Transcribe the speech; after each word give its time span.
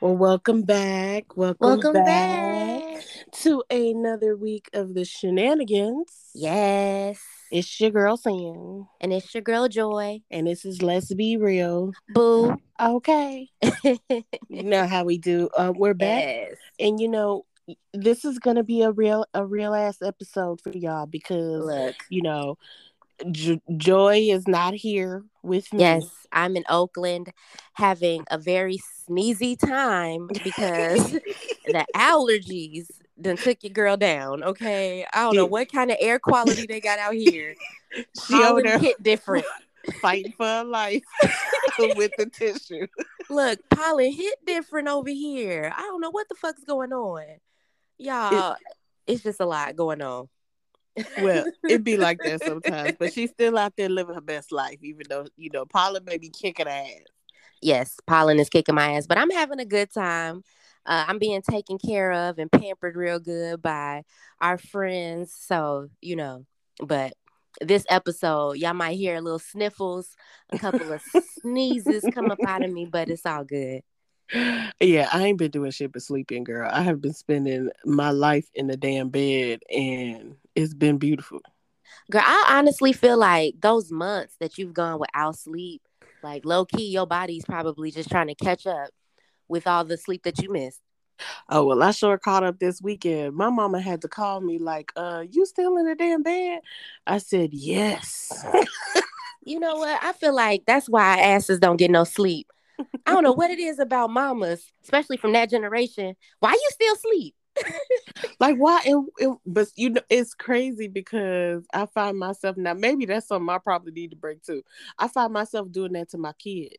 Well, 0.00 0.16
welcome 0.16 0.62
back. 0.62 1.36
Welcome, 1.36 1.56
Welcome 1.60 1.92
back, 1.94 2.04
back. 2.06 3.04
to 3.42 3.64
another 3.68 4.36
week 4.36 4.68
of 4.72 4.94
the 4.94 5.04
shenanigans. 5.04 6.06
Yes. 6.34 7.20
It's 7.50 7.80
your 7.80 7.90
girl 7.90 8.16
Sam, 8.16 8.86
And 9.00 9.12
it's 9.12 9.34
your 9.34 9.42
girl 9.42 9.68
Joy. 9.68 10.20
and 10.30 10.46
this 10.46 10.64
is 10.64 10.82
Let's 10.82 11.12
Be 11.14 11.36
Real. 11.36 11.92
Boo. 12.10 12.56
Okay. 12.80 13.48
You 14.48 14.62
know 14.64 14.86
how 14.86 15.04
we 15.04 15.18
do. 15.18 15.48
Uh, 15.56 15.72
we're 15.76 15.94
back, 15.94 16.22
yes. 16.24 16.56
and 16.80 16.98
you 17.00 17.08
know 17.08 17.44
this 17.92 18.24
is 18.24 18.38
gonna 18.38 18.64
be 18.64 18.82
a 18.82 18.90
real 18.90 19.26
a 19.34 19.44
real 19.44 19.74
ass 19.74 20.00
episode 20.02 20.60
for 20.62 20.70
y'all 20.70 21.04
because 21.06 21.64
Look. 21.66 21.94
you 22.08 22.22
know 22.22 22.56
J- 23.30 23.60
Joy 23.76 24.28
is 24.30 24.46
not 24.46 24.74
here 24.74 25.24
with 25.42 25.72
me. 25.72 25.80
Yes, 25.80 26.26
I'm 26.32 26.56
in 26.56 26.64
Oakland 26.68 27.32
having 27.74 28.24
a 28.30 28.38
very 28.38 28.78
sneezy 29.08 29.58
time 29.58 30.28
because 30.42 31.12
the 31.66 31.86
allergies 31.94 32.86
done 33.20 33.36
took 33.36 33.62
your 33.62 33.72
girl 33.72 33.96
down. 33.96 34.42
Okay. 34.42 35.06
I 35.12 35.24
don't 35.24 35.36
know 35.36 35.46
what 35.46 35.70
kind 35.72 35.90
of 35.90 35.96
air 36.00 36.18
quality 36.18 36.66
they 36.66 36.80
got 36.80 36.98
out 36.98 37.14
here. 37.14 37.54
she 38.26 38.42
over 38.42 38.78
hit 38.78 39.02
different. 39.02 39.46
fighting 40.00 40.32
for 40.36 40.46
her 40.46 40.64
life 40.64 41.02
with 41.78 42.14
the 42.16 42.26
tissue. 42.26 42.86
Look, 43.30 43.58
pollen 43.70 44.12
hit 44.12 44.34
different 44.44 44.88
over 44.88 45.10
here. 45.10 45.72
I 45.74 45.82
don't 45.82 46.00
know 46.00 46.10
what 46.10 46.28
the 46.28 46.34
fuck's 46.34 46.64
going 46.64 46.92
on. 46.92 47.24
Y'all, 47.98 48.56
it's 49.06 49.22
just 49.22 49.40
a 49.40 49.46
lot 49.46 49.76
going 49.76 50.02
on. 50.02 50.28
Well, 51.20 51.44
it'd 51.68 51.84
be 51.84 51.96
like 51.96 52.18
that 52.24 52.42
sometimes, 52.42 52.96
but 52.98 53.12
she's 53.12 53.30
still 53.30 53.56
out 53.58 53.74
there 53.76 53.88
living 53.88 54.14
her 54.14 54.20
best 54.20 54.52
life, 54.52 54.78
even 54.82 55.02
though 55.08 55.26
you 55.36 55.50
know 55.52 55.64
Paula 55.64 56.00
may 56.00 56.18
be 56.18 56.30
kicking 56.30 56.68
ass. 56.68 57.02
yes, 57.62 57.96
pollen 58.06 58.38
is 58.38 58.48
kicking 58.48 58.74
my 58.74 58.92
ass, 58.92 59.06
but 59.06 59.18
I'm 59.18 59.30
having 59.30 59.60
a 59.60 59.64
good 59.64 59.92
time. 59.92 60.42
Uh, 60.86 61.04
I'm 61.06 61.18
being 61.18 61.42
taken 61.42 61.78
care 61.78 62.12
of 62.12 62.38
and 62.38 62.50
pampered 62.50 62.96
real 62.96 63.18
good 63.18 63.60
by 63.60 64.04
our 64.40 64.56
friends. 64.56 65.36
So, 65.38 65.88
you 66.00 66.16
know, 66.16 66.46
but 66.82 67.12
this 67.60 67.84
episode, 67.90 68.56
y'all 68.56 68.74
might 68.74 68.96
hear 68.96 69.16
a 69.16 69.20
little 69.20 69.38
sniffles, 69.38 70.16
a 70.50 70.58
couple 70.58 70.92
of 70.92 71.02
sneezes 71.40 72.04
come 72.12 72.30
up 72.30 72.38
out 72.46 72.64
of 72.64 72.72
me, 72.72 72.86
but 72.86 73.10
it's 73.10 73.26
all 73.26 73.44
good. 73.44 73.82
Yeah, 74.80 75.08
I 75.12 75.24
ain't 75.24 75.38
been 75.38 75.50
doing 75.50 75.70
shit 75.70 75.92
but 75.92 76.02
sleeping, 76.02 76.44
girl. 76.44 76.70
I 76.72 76.82
have 76.82 77.00
been 77.00 77.14
spending 77.14 77.70
my 77.84 78.10
life 78.10 78.48
in 78.54 78.66
the 78.66 78.76
damn 78.76 79.08
bed, 79.08 79.60
and 79.74 80.36
it's 80.58 80.74
been 80.74 80.98
beautiful. 80.98 81.40
Girl, 82.10 82.22
I 82.24 82.56
honestly 82.58 82.92
feel 82.92 83.18
like 83.18 83.54
those 83.60 83.90
months 83.90 84.34
that 84.40 84.58
you've 84.58 84.74
gone 84.74 84.98
without 84.98 85.36
sleep, 85.36 85.82
like 86.22 86.44
low 86.44 86.64
key, 86.64 86.88
your 86.88 87.06
body's 87.06 87.44
probably 87.44 87.90
just 87.90 88.10
trying 88.10 88.28
to 88.28 88.34
catch 88.34 88.66
up 88.66 88.90
with 89.48 89.66
all 89.66 89.84
the 89.84 89.96
sleep 89.96 90.22
that 90.24 90.42
you 90.42 90.50
missed. 90.50 90.80
Oh 91.48 91.64
well, 91.64 91.82
I 91.82 91.90
sure 91.90 92.18
caught 92.18 92.44
up 92.44 92.58
this 92.58 92.80
weekend. 92.80 93.34
My 93.34 93.50
mama 93.50 93.80
had 93.80 94.02
to 94.02 94.08
call 94.08 94.40
me 94.40 94.58
like, 94.58 94.92
"Uh, 94.94 95.24
you 95.28 95.46
still 95.46 95.76
in 95.76 95.86
the 95.86 95.94
damn 95.94 96.22
bed?" 96.22 96.60
I 97.06 97.18
said, 97.18 97.50
"Yes." 97.52 98.44
You 99.44 99.58
know 99.58 99.76
what? 99.76 99.98
I 100.02 100.12
feel 100.12 100.34
like 100.34 100.64
that's 100.66 100.90
why 100.90 101.20
asses 101.20 101.58
don't 101.58 101.78
get 101.78 101.90
no 101.90 102.04
sleep. 102.04 102.52
I 103.06 103.12
don't 103.12 103.22
know 103.22 103.32
what 103.32 103.50
it 103.50 103.58
is 103.58 103.78
about 103.78 104.10
mamas, 104.10 104.70
especially 104.82 105.16
from 105.16 105.32
that 105.32 105.48
generation. 105.48 106.14
Why 106.40 106.52
you 106.52 106.68
still 106.70 106.96
sleep? 106.96 107.34
Like 108.40 108.56
why 108.56 108.80
it, 108.84 108.96
it, 109.18 109.38
but 109.46 109.68
you 109.76 109.90
know 109.90 110.00
it's 110.08 110.34
crazy 110.34 110.88
because 110.88 111.64
i 111.72 111.86
find 111.86 112.18
myself 112.18 112.56
now 112.56 112.74
maybe 112.74 113.06
that's 113.06 113.28
something 113.28 113.48
i 113.48 113.58
probably 113.58 113.92
need 113.92 114.10
to 114.10 114.16
break 114.16 114.42
too. 114.42 114.62
I 114.98 115.08
find 115.08 115.32
myself 115.32 115.70
doing 115.70 115.92
that 115.92 116.10
to 116.10 116.18
my 116.18 116.32
kid. 116.34 116.76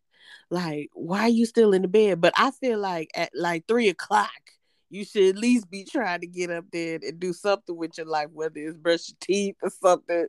Like 0.49 0.89
why 0.93 1.21
are 1.21 1.29
you 1.29 1.45
still 1.45 1.73
in 1.73 1.81
the 1.81 1.87
bed? 1.87 2.21
But 2.21 2.33
i 2.37 2.51
feel 2.51 2.79
like 2.79 3.09
at 3.15 3.31
like 3.33 3.65
three 3.67 3.89
o'clock 3.89 4.31
you 4.89 5.05
should 5.05 5.35
at 5.35 5.41
least 5.41 5.69
be 5.69 5.83
trying 5.83 6.21
to 6.21 6.27
get 6.27 6.49
up 6.49 6.65
there 6.71 6.99
and 7.01 7.19
do 7.19 7.31
something 7.31 7.75
with 7.75 7.97
your 7.97 8.07
life 8.07 8.29
whether 8.33 8.59
it's 8.59 8.77
brush 8.77 9.09
your 9.09 9.17
teeth 9.21 9.55
or 9.61 9.69
something. 9.69 10.25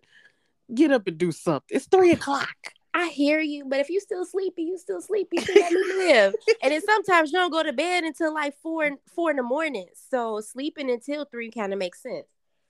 Get 0.72 0.92
up 0.92 1.06
and 1.06 1.18
do 1.18 1.32
something. 1.32 1.76
It's 1.76 1.86
three 1.86 2.12
o'clock 2.12 2.56
I 2.92 3.08
hear 3.08 3.40
you, 3.40 3.64
but 3.66 3.78
if 3.78 3.88
you 3.88 4.00
still 4.00 4.24
sleepy, 4.24 4.62
you 4.62 4.76
still 4.76 5.00
sleepy. 5.00 5.36
You 5.38 5.42
still 5.42 5.62
let 5.62 5.72
me 5.72 5.80
live. 5.96 6.34
and 6.62 6.72
then 6.72 6.80
sometimes 6.82 7.32
you 7.32 7.38
don't 7.38 7.52
go 7.52 7.62
to 7.62 7.72
bed 7.72 8.04
until 8.04 8.34
like 8.34 8.54
four 8.62 8.90
four 9.14 9.30
in 9.30 9.36
the 9.36 9.42
morning. 9.42 9.86
So 10.10 10.40
sleeping 10.40 10.90
until 10.90 11.24
three 11.24 11.50
kind 11.50 11.72
of 11.72 11.78
makes 11.78 12.02
sense. 12.02 12.26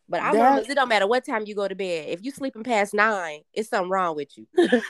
But 0.08 0.22
I 0.22 0.32
That- 0.32 0.54
know 0.56 0.62
it 0.68 0.74
don't 0.74 0.88
matter 0.88 1.06
what 1.06 1.24
time 1.24 1.44
you 1.46 1.54
go 1.54 1.68
to 1.68 1.74
bed. 1.74 2.08
If 2.10 2.22
you 2.24 2.32
sleeping 2.32 2.64
past 2.64 2.92
nine, 2.94 3.40
it's 3.54 3.68
something 3.70 3.90
wrong 3.90 4.14
with 4.16 4.36
you. 4.36 4.46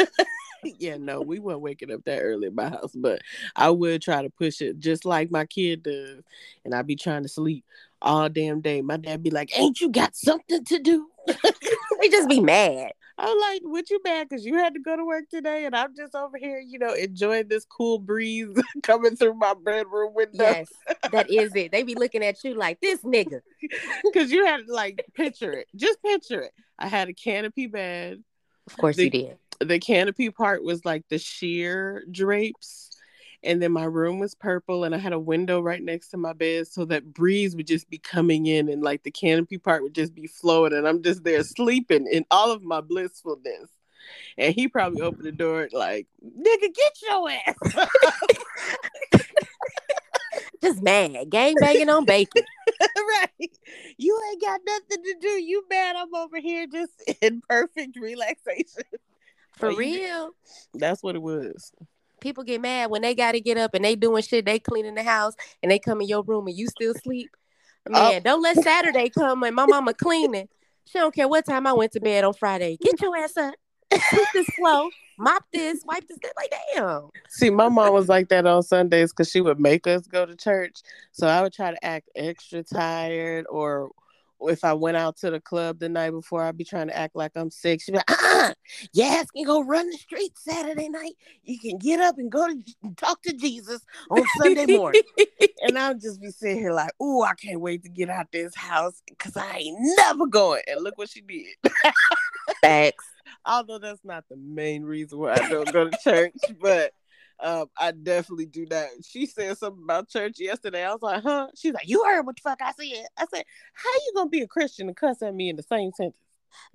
yeah, 0.78 0.96
no, 0.98 1.20
we 1.20 1.38
weren't 1.38 1.60
waking 1.60 1.92
up 1.92 2.04
that 2.04 2.20
early 2.20 2.48
in 2.48 2.54
my 2.54 2.68
house, 2.68 2.92
but 2.94 3.20
I 3.56 3.70
would 3.70 4.02
try 4.02 4.22
to 4.22 4.30
push 4.30 4.60
it 4.60 4.78
just 4.78 5.04
like 5.04 5.30
my 5.30 5.46
kid 5.46 5.82
does. 5.84 6.22
And 6.64 6.74
I'd 6.74 6.86
be 6.86 6.96
trying 6.96 7.22
to 7.22 7.28
sleep 7.28 7.64
all 8.02 8.28
damn 8.28 8.60
day. 8.60 8.82
My 8.82 8.96
dad 8.96 9.22
be 9.22 9.30
like, 9.30 9.56
Ain't 9.58 9.80
you 9.80 9.90
got 9.90 10.16
something 10.16 10.64
to 10.64 10.78
do? 10.78 11.06
we 12.00 12.08
just 12.10 12.28
be 12.28 12.40
mad. 12.40 12.92
I'm 13.22 13.38
like, 13.38 13.60
What 13.64 13.90
you 13.90 14.00
mad? 14.04 14.28
Because 14.28 14.44
you 14.46 14.54
had 14.56 14.74
to 14.74 14.80
go 14.80 14.96
to 14.96 15.04
work 15.04 15.28
today, 15.28 15.64
and 15.66 15.76
I'm 15.76 15.94
just 15.94 16.14
over 16.14 16.38
here, 16.38 16.58
you 16.58 16.78
know, 16.78 16.92
enjoying 16.94 17.48
this 17.48 17.64
cool 17.66 17.98
breeze 17.98 18.48
coming 18.82 19.14
through 19.16 19.34
my 19.34 19.54
bedroom 19.62 20.14
window. 20.14 20.42
Yes, 20.42 20.68
that 21.12 21.30
is 21.30 21.54
it. 21.54 21.70
They 21.72 21.82
be 21.82 21.94
looking 21.94 22.24
at 22.24 22.42
you 22.44 22.54
like 22.54 22.80
this 22.80 23.00
nigga. 23.02 23.40
Because 24.04 24.30
you 24.32 24.46
had 24.46 24.66
to 24.66 24.72
like 24.72 25.04
picture 25.14 25.52
it. 25.52 25.66
Just 25.76 26.02
picture 26.02 26.40
it. 26.40 26.52
I 26.78 26.88
had 26.88 27.08
a 27.08 27.12
canopy 27.14 27.66
bed. 27.66 28.22
Of 28.66 28.76
course 28.78 28.96
The- 28.96 29.04
you 29.04 29.10
did. 29.10 29.36
the 29.60 29.78
canopy 29.78 30.30
part 30.30 30.64
was 30.64 30.84
like 30.84 31.04
the 31.10 31.18
sheer 31.18 32.04
drapes 32.10 32.88
and 33.42 33.60
then 33.62 33.72
my 33.72 33.84
room 33.84 34.18
was 34.18 34.34
purple 34.34 34.84
and 34.84 34.94
i 34.94 34.98
had 34.98 35.12
a 35.12 35.18
window 35.18 35.60
right 35.60 35.82
next 35.82 36.08
to 36.08 36.16
my 36.16 36.32
bed 36.32 36.66
so 36.66 36.84
that 36.84 37.12
breeze 37.12 37.56
would 37.56 37.66
just 37.66 37.88
be 37.90 37.98
coming 37.98 38.46
in 38.46 38.68
and 38.68 38.82
like 38.82 39.02
the 39.02 39.10
canopy 39.10 39.58
part 39.58 39.82
would 39.82 39.94
just 39.94 40.14
be 40.14 40.26
flowing 40.26 40.72
and 40.72 40.86
i'm 40.86 41.02
just 41.02 41.24
there 41.24 41.42
sleeping 41.42 42.06
in 42.10 42.24
all 42.30 42.50
of 42.50 42.62
my 42.62 42.80
blissfulness 42.80 43.68
and 44.38 44.54
he 44.54 44.68
probably 44.68 45.02
opened 45.02 45.24
the 45.24 45.32
door 45.32 45.68
like 45.72 46.06
nigga 46.24 46.74
get 46.74 46.92
your 47.02 47.30
ass 47.30 47.86
Just 50.62 50.82
mad. 50.82 51.30
Gang 51.30 51.54
banging 51.58 51.88
on 51.88 52.04
bacon. 52.04 52.44
right 52.96 53.58
you 53.98 54.20
ain't 54.30 54.40
got 54.40 54.60
nothing 54.64 55.02
to 55.02 55.14
do 55.20 55.28
you 55.28 55.64
mad 55.68 55.96
i'm 55.96 56.14
over 56.14 56.38
here 56.38 56.66
just 56.66 56.92
in 57.22 57.42
perfect 57.48 57.98
relaxation 58.00 58.84
For 59.56 59.74
real. 59.74 60.30
that's 60.74 61.02
what 61.02 61.14
it 61.14 61.22
was 61.22 61.72
People 62.20 62.44
get 62.44 62.60
mad 62.60 62.90
when 62.90 63.02
they 63.02 63.14
gotta 63.14 63.40
get 63.40 63.56
up 63.56 63.74
and 63.74 63.84
they 63.84 63.96
doing 63.96 64.22
shit, 64.22 64.44
they 64.44 64.58
cleaning 64.58 64.94
the 64.94 65.02
house 65.02 65.34
and 65.62 65.70
they 65.70 65.78
come 65.78 66.00
in 66.00 66.08
your 66.08 66.22
room 66.22 66.46
and 66.46 66.56
you 66.56 66.66
still 66.68 66.94
sleep. 66.94 67.30
Oh. 67.88 67.92
Man, 67.92 68.22
don't 68.22 68.42
let 68.42 68.56
Saturday 68.58 69.08
come 69.08 69.42
and 69.42 69.56
my 69.56 69.66
mama 69.66 69.94
cleaning. 69.94 70.48
She 70.84 70.98
don't 70.98 71.14
care 71.14 71.28
what 71.28 71.46
time 71.46 71.66
I 71.66 71.72
went 71.72 71.92
to 71.92 72.00
bed 72.00 72.24
on 72.24 72.34
Friday. 72.34 72.76
Get 72.80 73.00
your 73.00 73.16
ass 73.16 73.36
up. 73.36 73.54
This 74.34 74.46
floor, 74.56 74.88
mop 75.18 75.44
this, 75.52 75.82
wipe 75.84 76.06
this. 76.06 76.18
Like, 76.36 76.52
damn. 76.74 77.08
See, 77.28 77.50
my 77.50 77.68
mom 77.68 77.92
was 77.92 78.08
like 78.08 78.28
that 78.28 78.46
on 78.46 78.62
Sundays 78.62 79.12
because 79.12 79.30
she 79.30 79.40
would 79.40 79.58
make 79.58 79.86
us 79.86 80.06
go 80.06 80.26
to 80.26 80.36
church. 80.36 80.82
So 81.12 81.26
I 81.26 81.42
would 81.42 81.52
try 81.52 81.70
to 81.70 81.84
act 81.84 82.08
extra 82.14 82.62
tired, 82.62 83.46
or 83.48 83.90
if 84.42 84.64
I 84.64 84.72
went 84.72 84.96
out 84.96 85.16
to 85.18 85.30
the 85.30 85.40
club 85.40 85.78
the 85.78 85.88
night 85.88 86.10
before, 86.10 86.42
I'd 86.42 86.56
be 86.56 86.64
trying 86.64 86.88
to 86.88 86.96
act 86.96 87.16
like 87.16 87.32
I'm 87.34 87.50
sick. 87.50 87.82
She'd 87.82 87.92
be 87.92 87.98
like, 87.98 88.10
uh-uh, 88.10 88.54
your 88.92 89.06
ass 89.06 89.30
can 89.30 89.44
go 89.44 89.62
run 89.62 89.88
the 89.90 89.96
streets 89.96 90.44
Saturday 90.44 90.88
night. 90.88 91.14
You 91.42 91.58
can 91.58 91.78
get 91.78 92.00
up 92.00 92.18
and 92.18 92.30
go 92.30 92.46
to 92.46 92.94
talk 92.96 93.22
to 93.22 93.32
Jesus 93.32 93.82
on 94.10 94.24
Sunday 94.36 94.66
morning. 94.66 95.02
and 95.62 95.78
I'll 95.78 95.94
just 95.94 96.20
be 96.20 96.30
sitting 96.30 96.58
here 96.58 96.72
like, 96.72 96.92
ooh, 97.02 97.22
I 97.22 97.34
can't 97.34 97.60
wait 97.60 97.82
to 97.84 97.88
get 97.88 98.10
out 98.10 98.32
this 98.32 98.54
house 98.54 99.02
because 99.08 99.36
I 99.36 99.58
ain't 99.58 99.78
never 99.98 100.26
going. 100.26 100.62
And 100.66 100.82
look 100.82 100.98
what 100.98 101.10
she 101.10 101.20
did. 101.20 101.72
Facts. 102.62 103.04
Although 103.44 103.78
that's 103.78 104.04
not 104.04 104.24
the 104.28 104.36
main 104.36 104.82
reason 104.82 105.18
why 105.18 105.32
I 105.34 105.48
don't 105.48 105.72
go 105.72 105.88
to 105.88 105.96
church, 106.02 106.34
but 106.60 106.92
um, 107.42 107.66
I 107.76 107.90
definitely 107.92 108.46
do 108.46 108.66
that. 108.66 108.88
She 109.08 109.26
said 109.26 109.56
something 109.58 109.82
about 109.84 110.08
church 110.08 110.34
yesterday. 110.38 110.84
I 110.84 110.92
was 110.92 111.02
like, 111.02 111.22
huh? 111.22 111.48
She's 111.56 111.72
like, 111.72 111.88
you 111.88 112.04
heard 112.04 112.26
what 112.26 112.36
the 112.36 112.42
fuck 112.42 112.60
I 112.62 112.72
said. 112.72 113.06
I 113.16 113.26
said, 113.32 113.44
how 113.74 113.90
you 114.06 114.12
gonna 114.16 114.30
be 114.30 114.42
a 114.42 114.46
Christian 114.46 114.88
and 114.88 114.96
cuss 114.96 115.22
at 115.22 115.34
me 115.34 115.48
in 115.48 115.56
the 115.56 115.62
same 115.62 115.92
sentence? 115.96 116.16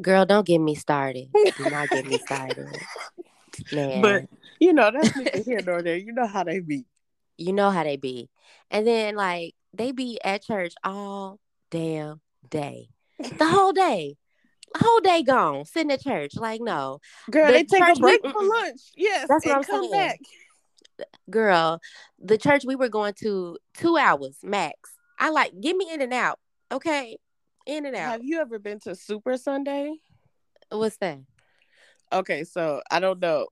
Girl, 0.01 0.25
don't 0.25 0.45
get 0.47 0.59
me 0.59 0.75
started. 0.75 1.29
Do 1.57 1.69
not 1.69 1.89
get 1.89 2.05
me 2.05 2.17
started. 2.25 2.67
Man. 3.71 4.01
But 4.01 4.25
you 4.59 4.73
know, 4.73 4.91
that's 4.91 5.15
neither 5.15 5.43
here 5.45 5.61
nor 5.65 5.81
there. 5.81 5.97
You 5.97 6.11
know 6.13 6.27
how 6.27 6.43
they 6.43 6.59
be. 6.59 6.85
you 7.37 7.53
know 7.53 7.69
how 7.71 7.83
they 7.83 7.97
be. 7.97 8.29
And 8.71 8.85
then 8.87 9.15
like 9.15 9.53
they 9.73 9.91
be 9.91 10.19
at 10.23 10.43
church 10.43 10.73
all 10.83 11.39
damn 11.71 12.21
day. 12.49 12.89
The 13.19 13.45
whole 13.47 13.73
day. 13.73 14.17
Whole 14.77 14.99
day 14.99 15.23
gone, 15.23 15.63
sitting 15.63 15.91
at 15.91 16.01
church. 16.01 16.35
Like, 16.35 16.59
no. 16.59 16.99
Girl, 17.31 17.47
The 17.47 17.53
they 17.53 17.63
take 17.63 17.81
a 17.81 17.95
break 17.97 18.21
for 18.21 18.43
lunch. 18.43 18.81
Yes. 18.97 19.25
That's 19.29 19.45
what 19.45 19.51
and 19.55 19.57
I'm 19.59 19.63
come 19.63 19.89
saying. 19.89 19.91
back. 19.91 20.19
Girl, 21.29 21.79
the 22.19 22.37
church 22.37 22.63
we 22.65 22.75
were 22.75 22.89
going 22.89 23.13
to 23.21 23.57
two 23.75 23.97
hours 23.97 24.37
max. 24.43 24.91
I 25.19 25.29
like 25.29 25.53
get 25.59 25.75
me 25.75 25.89
in 25.91 26.01
and 26.01 26.13
out. 26.13 26.39
Okay. 26.71 27.17
In 27.65 27.85
and 27.85 27.95
out. 27.95 28.11
Have 28.11 28.23
you 28.23 28.39
ever 28.39 28.59
been 28.59 28.79
to 28.81 28.95
Super 28.95 29.37
Sunday? 29.37 29.95
What's 30.69 30.97
that? 30.97 31.19
Okay, 32.13 32.43
so 32.43 32.81
I 32.91 32.99
don't 32.99 33.19
know. 33.19 33.47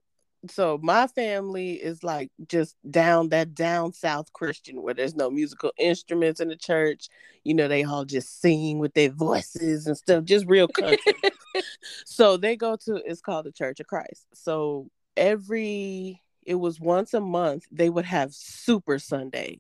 so 0.50 0.80
my 0.84 1.08
family 1.08 1.74
is 1.74 2.04
like 2.04 2.30
just 2.48 2.76
down 2.90 3.30
that 3.30 3.56
down 3.56 3.94
south 3.94 4.32
Christian 4.34 4.82
where 4.82 4.94
there's 4.94 5.16
no 5.16 5.30
musical 5.30 5.72
instruments 5.78 6.40
in 6.40 6.50
the 6.50 6.56
church. 6.56 7.08
You 7.44 7.54
know, 7.54 7.68
they 7.68 7.84
all 7.84 8.06
just 8.06 8.42
sing 8.42 8.80
with 8.80 8.94
their 8.94 9.10
voices 9.10 9.88
and 9.88 9.98
stuff, 9.98 10.26
just 10.26 10.46
real 10.48 10.68
country. 10.68 11.14
so 12.06 12.38
they 12.38 12.56
go 12.56 12.76
to 12.86 13.02
it's 13.06 13.22
called 13.22 13.46
the 13.46 13.52
Church 13.52 13.80
of 13.80 13.88
Christ. 13.88 14.28
So 14.34 14.90
every 15.18 16.23
it 16.46 16.56
was 16.56 16.80
once 16.80 17.14
a 17.14 17.22
month 17.22 17.66
they 17.72 17.90
would 17.90 18.06
have 18.06 18.34
Super 18.34 19.00
Sunday 19.00 19.60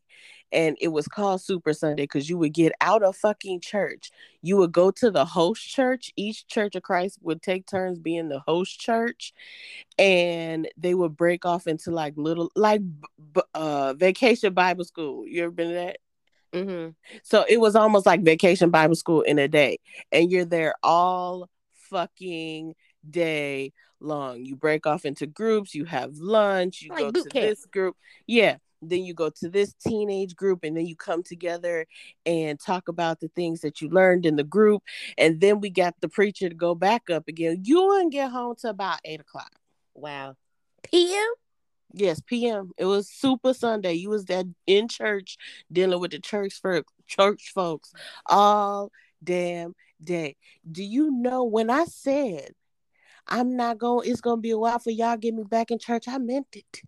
and 0.54 0.78
it 0.80 0.90
was 0.90 1.08
called 1.08 1.42
Super 1.42 1.74
Sunday 1.74 2.04
because 2.04 2.30
you 2.30 2.38
would 2.38 2.54
get 2.54 2.74
out 2.80 3.02
of 3.02 3.18
fucking 3.18 3.60
church. 3.60 4.12
You 4.44 4.58
would 4.58 4.72
go 4.72 4.92
to 4.92 5.10
the 5.10 5.26
host 5.26 5.68
church. 5.68 6.14
Each 6.16 6.48
Church 6.48 6.76
of 6.76 6.84
Christ 6.84 7.18
would 7.24 7.42
take 7.42 7.66
turns 7.66 7.98
being 7.98 8.30
the 8.30 8.40
host 8.40 8.80
church, 8.80 9.34
and 9.98 10.68
they 10.78 10.94
would 10.94 11.18
break 11.18 11.44
off 11.44 11.66
into 11.66 11.90
like 11.90 12.14
little 12.16 12.52
like 12.56 12.82
uh 13.56 13.94
vacation 13.96 14.54
Bible 14.54 14.86
school. 14.86 15.28
You 15.28 15.44
ever 15.44 15.52
been 15.52 15.70
to 15.70 15.74
that? 15.74 15.98
Mm-hmm. 16.54 16.90
So 17.24 17.46
it 17.50 17.60
was 17.60 17.76
almost 17.76 18.06
like 18.06 18.22
vacation 18.22 18.70
Bible 18.70 18.96
school 18.96 19.22
in 19.22 19.40
a 19.40 19.48
day, 19.48 19.80
and 20.12 20.32
you're 20.32 20.46
there 20.46 20.76
all 20.84 21.50
fucking 21.90 22.76
day 23.10 23.74
long. 24.04 24.46
You 24.46 24.56
break 24.56 24.86
off 24.86 25.06
into 25.06 25.28
groups. 25.28 25.74
You 25.74 25.86
have 25.86 26.18
lunch. 26.18 26.82
You 26.82 26.90
like 26.90 27.00
go 27.00 27.12
to 27.12 27.30
camp. 27.30 27.46
this 27.46 27.66
group. 27.66 27.96
Yeah 28.28 28.58
then 28.90 29.04
you 29.04 29.14
go 29.14 29.30
to 29.30 29.50
this 29.50 29.74
teenage 29.74 30.36
group 30.36 30.64
and 30.64 30.76
then 30.76 30.86
you 30.86 30.96
come 30.96 31.24
together 31.24 31.86
and 32.26 32.60
talk 32.60 32.88
about 32.88 33.20
the 33.20 33.28
things 33.30 33.62
that 33.62 33.82
you 33.82 33.90
learned 33.90 34.26
in 34.26 34.36
the 34.36 34.44
group 34.44 34.84
and 35.18 35.40
then 35.42 35.60
we 35.60 35.70
got 35.70 35.96
the 36.02 36.10
preacher 36.10 36.50
to 36.50 36.56
go 36.56 36.76
back 36.76 37.10
up 37.10 37.28
again 37.28 37.62
you 37.64 37.84
wouldn't 37.84 38.12
get 38.12 38.32
home 38.32 38.56
to 38.56 38.70
about 38.70 39.00
eight 39.06 39.20
o'clock 39.20 39.52
wow 39.94 40.36
pm 40.84 41.34
yes 41.94 42.22
pm 42.26 42.72
it 42.78 42.86
was 42.86 43.10
super 43.10 43.54
sunday 43.54 43.94
you 43.94 44.10
was 44.10 44.26
that 44.26 44.46
in 44.68 44.88
church 44.88 45.38
dealing 45.72 46.00
with 46.00 46.12
the 46.12 46.20
church 46.20 46.60
for 46.62 46.84
church 47.08 47.52
folks 47.54 47.94
all 48.26 48.92
damn 49.24 49.74
day 50.04 50.36
do 50.70 50.84
you 50.84 51.12
know 51.12 51.44
when 51.44 51.70
i 51.70 51.86
said 51.86 52.52
i'm 53.28 53.56
not 53.56 53.78
going 53.78 54.10
it's 54.10 54.22
gonna 54.22 54.42
be 54.42 54.52
a 54.52 54.58
while 54.58 54.80
for 54.80 54.92
y'all 54.92 55.18
get 55.18 55.34
me 55.34 55.44
back 55.44 55.72
in 55.72 55.80
church 55.80 56.08
i 56.08 56.18
meant 56.18 56.48
it 56.54 56.82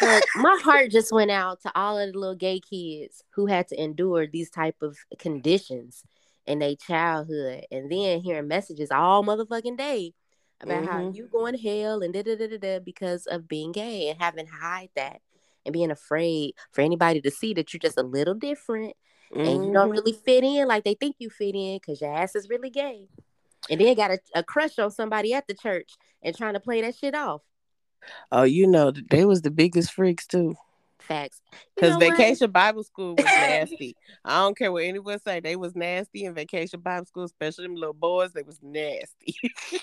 but 0.00 0.24
my 0.36 0.58
heart 0.62 0.90
just 0.90 1.12
went 1.12 1.30
out 1.30 1.60
to 1.60 1.70
all 1.74 1.98
of 1.98 2.12
the 2.12 2.18
little 2.18 2.34
gay 2.34 2.58
kids 2.58 3.22
who 3.30 3.46
had 3.46 3.68
to 3.68 3.80
endure 3.80 4.26
these 4.26 4.50
type 4.50 4.76
of 4.82 4.96
conditions 5.18 6.02
in 6.46 6.58
their 6.58 6.74
childhood, 6.74 7.66
and 7.70 7.90
then 7.90 8.20
hearing 8.20 8.48
messages 8.48 8.90
all 8.90 9.24
motherfucking 9.24 9.78
day 9.78 10.12
about 10.60 10.82
mm-hmm. 10.82 10.92
how 10.92 11.12
you 11.12 11.28
going 11.30 11.56
to 11.56 11.60
hell 11.60 12.02
and 12.02 12.14
da 12.14 12.22
da 12.22 12.36
da 12.36 12.46
da 12.46 12.58
da 12.58 12.78
because 12.78 13.26
of 13.26 13.48
being 13.48 13.72
gay 13.72 14.08
and 14.08 14.20
having 14.20 14.46
to 14.46 14.52
hide 14.52 14.90
that 14.94 15.20
and 15.64 15.72
being 15.72 15.90
afraid 15.90 16.54
for 16.70 16.82
anybody 16.82 17.20
to 17.20 17.30
see 17.30 17.52
that 17.54 17.72
you're 17.72 17.80
just 17.80 17.98
a 17.98 18.02
little 18.02 18.34
different 18.34 18.94
mm-hmm. 19.32 19.40
and 19.40 19.66
you 19.66 19.72
don't 19.72 19.88
mm-hmm. 19.88 19.90
really 19.90 20.12
fit 20.12 20.44
in 20.44 20.68
like 20.68 20.84
they 20.84 20.94
think 20.94 21.16
you 21.18 21.30
fit 21.30 21.54
in 21.54 21.76
because 21.76 22.00
your 22.00 22.14
ass 22.14 22.36
is 22.36 22.48
really 22.48 22.70
gay. 22.70 23.08
And 23.70 23.80
then 23.80 23.94
got 23.94 24.10
a, 24.10 24.18
a 24.34 24.42
crush 24.42 24.78
on 24.78 24.90
somebody 24.90 25.34
at 25.34 25.46
the 25.46 25.54
church 25.54 25.92
and 26.22 26.36
trying 26.36 26.54
to 26.54 26.60
play 26.60 26.82
that 26.82 26.96
shit 26.96 27.14
off. 27.14 27.42
Oh, 28.30 28.42
you 28.42 28.66
know, 28.66 28.90
they 28.90 29.24
was 29.24 29.42
the 29.42 29.50
biggest 29.50 29.92
freaks 29.92 30.26
too. 30.26 30.56
Facts. 30.98 31.40
Because 31.74 31.96
Vacation 31.96 32.46
what? 32.46 32.52
Bible 32.52 32.84
School 32.84 33.14
was 33.16 33.24
nasty. 33.24 33.96
I 34.24 34.40
don't 34.40 34.56
care 34.56 34.72
what 34.72 34.84
anyone 34.84 35.18
say. 35.20 35.40
They 35.40 35.56
was 35.56 35.74
nasty 35.74 36.24
in 36.24 36.34
Vacation 36.34 36.80
Bible 36.80 37.06
School, 37.06 37.24
especially 37.24 37.64
them 37.64 37.74
little 37.74 37.92
boys. 37.92 38.32
They 38.32 38.42
was 38.42 38.58
nasty. 38.62 39.36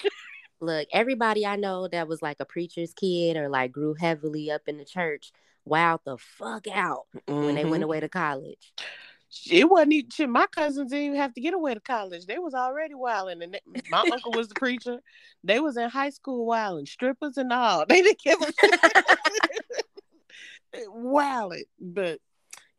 Look, 0.62 0.88
everybody 0.92 1.46
I 1.46 1.56
know 1.56 1.88
that 1.88 2.08
was 2.08 2.22
like 2.22 2.38
a 2.40 2.46
preacher's 2.46 2.94
kid 2.94 3.38
or 3.38 3.48
like 3.50 3.72
grew 3.72 3.94
heavily 3.94 4.52
up 4.52 4.62
in 4.68 4.78
the 4.78 4.86
church, 4.86 5.31
wowed 5.68 6.00
the 6.06 6.18
fuck 6.18 6.68
out 6.68 7.06
mm-hmm. 7.16 7.46
when 7.46 7.56
they 7.56 7.64
went 7.64 7.76
mm-hmm. 7.76 7.84
away 7.84 8.00
to 8.02 8.10
college 8.10 8.74
it 9.52 9.70
wasn't 9.70 9.94
even 9.94 10.10
shit. 10.10 10.30
My 10.30 10.48
cousins 10.48 10.92
didn't 10.92 11.06
even 11.06 11.18
have 11.20 11.34
to 11.36 11.42
get 11.42 11.54
away 11.54 11.74
to 11.74 11.80
college. 11.80 12.26
They 12.26 12.40
was 12.40 12.54
already 12.54 12.96
wilding, 12.96 13.44
and 13.44 13.54
they, 13.54 13.81
my 13.90 14.04
uncle 14.12 14.31
was 14.31 14.50
the 14.50 14.56
preacher. 14.56 15.00
They 15.44 15.60
was 15.60 15.78
in 15.78 15.90
high 15.90 16.10
school 16.10 16.46
wilding, 16.46 16.86
strippers 16.86 17.38
and 17.38 17.54
all. 17.54 17.86
They 17.90 18.02
didn't 18.02 18.20
give 18.20 18.42
a 18.42 18.52
wilding, 20.90 21.66
but 21.80 22.20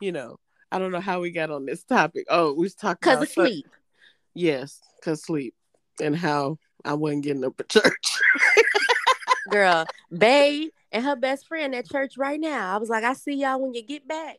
you 0.01 0.13
know, 0.13 0.39
I 0.73 0.79
don't 0.79 0.93
know 0.93 1.01
how 1.01 1.21
we 1.21 1.31
got 1.31 1.51
on 1.51 1.67
this 1.67 1.85
topic. 1.85 2.27
Oh, 2.29 2.53
we 2.53 2.63
was 2.63 2.75
talking 2.75 2.99
because 3.01 3.23
of 3.23 3.29
sleep. 3.31 3.67
Yes, 4.35 4.81
because 4.97 5.23
sleep, 5.23 5.55
and 6.01 6.17
how 6.17 6.59
I 6.85 6.95
wasn't 6.95 7.25
getting 7.25 7.45
up 7.45 7.61
at 7.61 7.69
church. 7.69 8.19
Girl, 9.51 9.85
Bay 10.17 10.71
and 10.93 11.05
her 11.05 11.17
best 11.17 11.47
friend 11.47 11.75
at 11.75 11.89
church 11.89 12.17
right 12.17 12.41
now. 12.41 12.75
I 12.75 12.79
was 12.79 12.89
like, 12.89 13.05
I 13.05 13.15
see 13.15 13.35
y'all 13.35 13.61
when 13.61 13.75
you 13.75 13.83
get 13.83 14.07
back. 14.07 14.39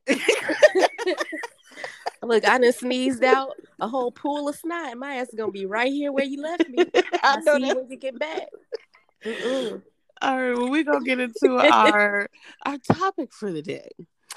Look, 2.23 2.47
I 2.47 2.59
done 2.59 2.73
sneezed 2.73 3.23
out 3.23 3.53
a 3.79 3.87
whole 3.87 4.11
pool 4.11 4.49
of 4.49 4.55
snot. 4.55 4.97
My 4.97 5.15
ass 5.15 5.29
is 5.29 5.35
gonna 5.35 5.51
be 5.51 5.65
right 5.65 5.91
here 5.91 6.11
where 6.11 6.25
you 6.25 6.41
left 6.41 6.67
me. 6.69 6.85
I 7.23 7.37
know 7.37 7.57
see 7.57 7.67
you 7.67 7.75
when 7.75 7.89
you 7.89 7.97
get 7.97 8.19
back. 8.19 8.47
Mm-mm. 9.25 9.81
All 10.21 10.39
right, 10.39 10.55
well, 10.55 10.69
we're 10.69 10.83
gonna 10.83 11.03
get 11.03 11.19
into 11.19 11.57
our 11.57 12.27
our 12.65 12.77
topic 12.77 13.33
for 13.33 13.51
the 13.51 13.61
day. 13.61 13.89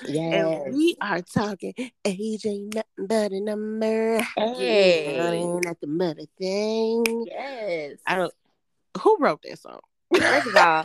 Yes. 0.06 0.64
And 0.66 0.74
we 0.74 0.96
are 1.00 1.20
talking 1.20 1.74
age 2.04 2.46
ain't 2.46 2.74
nothing 2.74 3.06
but 3.06 3.32
a 3.32 3.40
number. 3.40 4.20
Hey. 4.36 5.18
Not 5.62 5.80
the 5.80 5.86
mother 5.86 6.24
thing. 6.38 7.26
Yes. 7.26 7.98
I 8.06 8.16
don't 8.16 8.34
who 9.00 9.16
wrote 9.18 9.42
that 9.42 9.58
song? 9.58 9.80
First 10.14 10.46
of 10.46 10.56
all, 10.56 10.84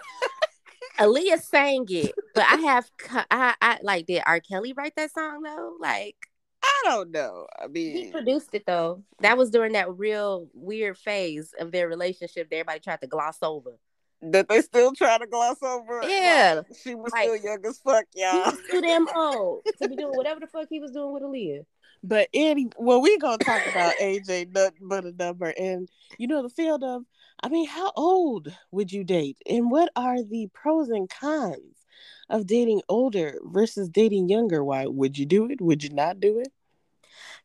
Aaliyah 0.99 1.41
sang 1.41 1.85
it, 1.89 2.13
but 2.35 2.43
I 2.43 2.55
have 2.57 2.89
I, 3.31 3.55
I 3.61 3.79
like 3.83 4.05
did 4.05 4.23
R. 4.25 4.39
Kelly 4.39 4.73
write 4.73 4.95
that 4.95 5.13
song 5.13 5.43
though? 5.43 5.75
Like 5.79 6.28
I 6.69 6.81
don't 6.85 7.11
know. 7.11 7.47
I 7.61 7.67
mean, 7.67 7.95
he 7.95 8.11
produced 8.11 8.49
it 8.53 8.65
though. 8.65 9.03
That 9.21 9.37
was 9.37 9.49
during 9.49 9.73
that 9.73 9.97
real 9.97 10.49
weird 10.53 10.97
phase 10.97 11.53
of 11.59 11.71
their 11.71 11.87
relationship 11.87 12.49
that 12.49 12.55
everybody 12.55 12.79
tried 12.79 13.01
to 13.01 13.07
gloss 13.07 13.37
over. 13.41 13.77
That 14.21 14.49
they 14.49 14.61
still 14.61 14.93
try 14.93 15.17
to 15.17 15.27
gloss 15.27 15.63
over. 15.63 16.01
Yeah, 16.03 16.55
like, 16.67 16.77
she 16.83 16.93
was 16.93 17.11
like, 17.13 17.23
still 17.23 17.35
young 17.37 17.65
as 17.65 17.79
fuck, 17.79 18.05
y'all. 18.13 18.51
Too 18.69 18.81
damn 18.81 19.07
old 19.15 19.61
to 19.81 19.87
be 19.87 19.95
doing 19.95 20.15
whatever 20.15 20.41
the 20.41 20.47
fuck 20.47 20.67
he 20.69 20.79
was 20.79 20.91
doing 20.91 21.13
with 21.13 21.23
Aaliyah. 21.23 21.65
But 22.03 22.29
any, 22.33 22.69
well, 22.77 23.01
we 23.01 23.17
gonna 23.17 23.37
talk 23.37 23.65
about 23.67 23.93
AJ 23.95 24.53
nothing 24.53 24.87
but 24.87 25.05
a 25.05 25.11
number, 25.11 25.53
and 25.57 25.89
you 26.17 26.27
know 26.27 26.43
the 26.43 26.49
field 26.49 26.83
of. 26.83 27.03
I 27.41 27.47
mean, 27.47 27.67
how 27.67 27.93
old 27.95 28.53
would 28.71 28.91
you 28.91 29.05
date, 29.05 29.37
and 29.49 29.71
what 29.71 29.89
are 29.95 30.21
the 30.21 30.49
pros 30.53 30.89
and 30.89 31.09
cons 31.09 31.85
of 32.29 32.45
dating 32.45 32.81
older 32.89 33.35
versus 33.43 33.89
dating 33.89 34.29
younger? 34.29 34.63
Why 34.63 34.85
would 34.85 35.17
you 35.17 35.25
do 35.25 35.49
it? 35.49 35.61
Would 35.61 35.83
you 35.83 35.89
not 35.91 36.19
do 36.19 36.39
it? 36.39 36.51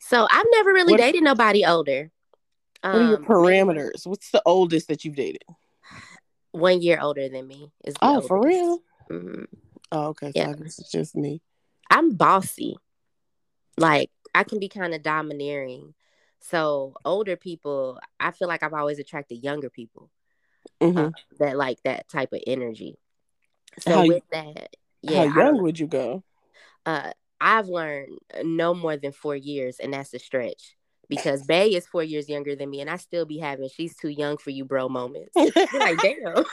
So 0.00 0.26
I've 0.30 0.46
never 0.52 0.72
really 0.72 0.92
what, 0.92 1.00
dated 1.00 1.22
nobody 1.22 1.64
older. 1.64 2.10
What 2.82 2.94
are 2.94 3.08
your 3.08 3.16
um, 3.18 3.24
parameters? 3.24 4.06
What's 4.06 4.30
the 4.30 4.42
oldest 4.44 4.88
that 4.88 5.04
you've 5.04 5.16
dated? 5.16 5.44
One 6.52 6.82
year 6.82 6.98
older 7.00 7.28
than 7.28 7.46
me 7.46 7.72
is. 7.84 7.94
oh, 8.02 8.14
oldest. 8.14 8.28
for 8.28 8.40
real? 8.42 8.82
Mm-hmm. 9.10 9.44
Oh, 9.92 10.06
okay. 10.08 10.26
So 10.26 10.32
yeah. 10.34 10.52
Guess 10.52 10.78
it's 10.78 10.90
just 10.90 11.16
me. 11.16 11.40
I'm 11.90 12.14
bossy. 12.14 12.76
Like 13.76 14.10
I 14.34 14.44
can 14.44 14.58
be 14.58 14.68
kind 14.68 14.94
of 14.94 15.02
domineering. 15.02 15.94
So 16.40 16.94
older 17.04 17.36
people, 17.36 17.98
I 18.20 18.30
feel 18.30 18.48
like 18.48 18.62
I've 18.62 18.74
always 18.74 18.98
attracted 18.98 19.42
younger 19.42 19.70
people 19.70 20.10
mm-hmm. 20.80 20.98
uh, 20.98 21.10
that 21.38 21.56
like 21.56 21.82
that 21.84 22.08
type 22.08 22.32
of 22.32 22.40
energy. 22.46 22.98
So 23.80 23.92
how, 23.92 24.06
with 24.06 24.22
that, 24.30 24.76
yeah. 25.02 25.26
How 25.26 25.42
young 25.42 25.62
would 25.62 25.78
you 25.78 25.86
go? 25.86 26.22
Uh, 26.86 27.12
I've 27.44 27.68
learned 27.68 28.16
uh, 28.32 28.40
no 28.42 28.72
more 28.72 28.96
than 28.96 29.12
four 29.12 29.36
years, 29.36 29.78
and 29.78 29.92
that's 29.92 30.14
a 30.14 30.18
stretch 30.18 30.76
because 31.10 31.42
Bay 31.42 31.68
is 31.68 31.86
four 31.86 32.02
years 32.02 32.26
younger 32.26 32.56
than 32.56 32.70
me, 32.70 32.80
and 32.80 32.88
I 32.88 32.96
still 32.96 33.26
be 33.26 33.38
having 33.38 33.68
"she's 33.68 33.94
too 33.94 34.08
young 34.08 34.38
for 34.38 34.48
you, 34.48 34.64
bro" 34.64 34.88
moments. 34.88 35.36
like, 35.36 35.52
damn. 36.02 36.36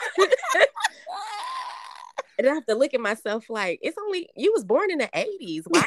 and 2.38 2.46
I 2.46 2.52
have 2.52 2.66
to 2.66 2.74
look 2.74 2.92
at 2.92 3.00
myself 3.00 3.48
like 3.48 3.78
it's 3.80 3.96
only 3.98 4.28
you 4.36 4.52
was 4.52 4.64
born 4.64 4.90
in 4.90 4.98
the 4.98 5.08
eighties. 5.14 5.64
Why? 5.66 5.82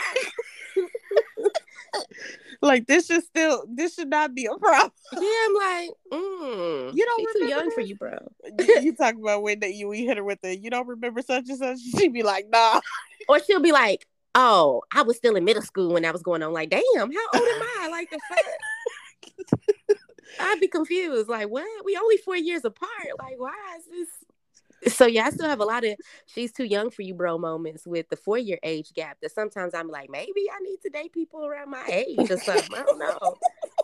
like 2.63 2.87
this 2.87 3.05
should 3.05 3.23
still 3.23 3.63
this 3.71 3.93
should 3.93 4.09
not 4.09 4.33
be 4.33 4.47
a 4.47 4.57
problem. 4.57 4.91
Yeah, 5.13 5.19
I'm 5.21 5.53
like, 5.53 5.91
mm, 6.11 6.95
you 6.95 7.05
don't 7.05 7.29
too 7.37 7.45
young 7.45 7.69
for 7.69 7.81
you, 7.81 7.95
bro. 7.95 8.17
you, 8.57 8.79
you 8.81 8.95
talk 8.95 9.13
about 9.13 9.43
when 9.43 9.59
that 9.59 9.75
you 9.75 9.87
we 9.87 10.03
hit 10.03 10.17
her 10.17 10.23
with 10.23 10.41
the 10.41 10.57
you 10.57 10.71
don't 10.71 10.87
remember 10.87 11.21
such 11.21 11.47
and 11.47 11.59
such. 11.59 11.77
She'd 11.95 12.11
be 12.11 12.23
like, 12.23 12.47
nah. 12.49 12.81
Or 13.29 13.39
she'll 13.39 13.61
be 13.61 13.71
like, 13.71 14.07
oh, 14.35 14.83
I 14.93 15.01
was 15.01 15.17
still 15.17 15.35
in 15.35 15.45
middle 15.45 15.63
school 15.63 15.93
when 15.93 16.05
I 16.05 16.11
was 16.11 16.21
going 16.21 16.43
on. 16.43 16.53
Like, 16.53 16.69
damn, 16.69 16.83
how 16.93 17.27
old 17.33 17.47
am 17.47 17.61
I? 17.81 17.87
Like 17.89 18.09
the 18.11 18.19
fuck. 18.29 19.97
I'd 20.39 20.59
be 20.59 20.67
confused. 20.67 21.29
Like, 21.29 21.49
what? 21.49 21.85
We 21.85 21.97
only 21.97 22.17
four 22.17 22.35
years 22.35 22.65
apart. 22.65 22.91
Like, 23.17 23.39
why 23.39 23.53
is 23.79 23.85
this? 23.85 24.09
So 24.93 25.07
yeah, 25.07 25.25
I 25.25 25.29
still 25.31 25.49
have 25.49 25.61
a 25.61 25.65
lot 25.65 25.83
of 25.85 25.95
she's 26.27 26.51
too 26.51 26.65
young 26.65 26.91
for 26.91 27.01
you, 27.01 27.15
bro 27.15 27.37
moments 27.39 27.87
with 27.87 28.07
the 28.09 28.17
four 28.17 28.37
year 28.37 28.59
age 28.61 28.93
gap 28.93 29.17
that 29.21 29.31
sometimes 29.31 29.73
I'm 29.73 29.87
like, 29.87 30.09
maybe 30.11 30.45
I 30.53 30.61
need 30.61 30.77
to 30.83 30.89
date 30.89 31.13
people 31.13 31.45
around 31.45 31.71
my 31.71 31.83
age 31.87 32.29
or 32.29 32.37
something. 32.37 32.75
I 32.77 32.83
don't 32.83 32.99
know. 32.99 33.35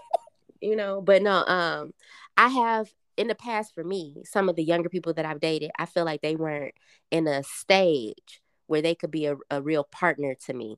you 0.62 0.75
know, 0.75 1.01
but 1.01 1.24
no, 1.24 1.43
um, 1.46 1.93
I 2.38 2.50
have 2.50 2.91
in 3.17 3.27
the 3.27 3.36
past 3.36 3.74
for 3.74 3.84
me, 3.84 4.17
some 4.25 4.48
of 4.48 4.55
the 4.55 4.63
younger 4.63 4.89
people 4.89 5.13
that 5.13 5.25
I've 5.25 5.39
dated, 5.39 5.72
I 5.79 5.86
feel 5.86 6.05
like 6.05 6.22
they 6.22 6.36
weren't 6.36 6.75
in 7.10 7.27
a 7.27 7.41
stage 7.43 8.40
where 8.72 8.82
they 8.82 8.96
could 8.96 9.12
be 9.12 9.25
a, 9.25 9.36
a 9.50 9.62
real 9.62 9.84
partner 9.84 10.34
to 10.46 10.54
me. 10.54 10.78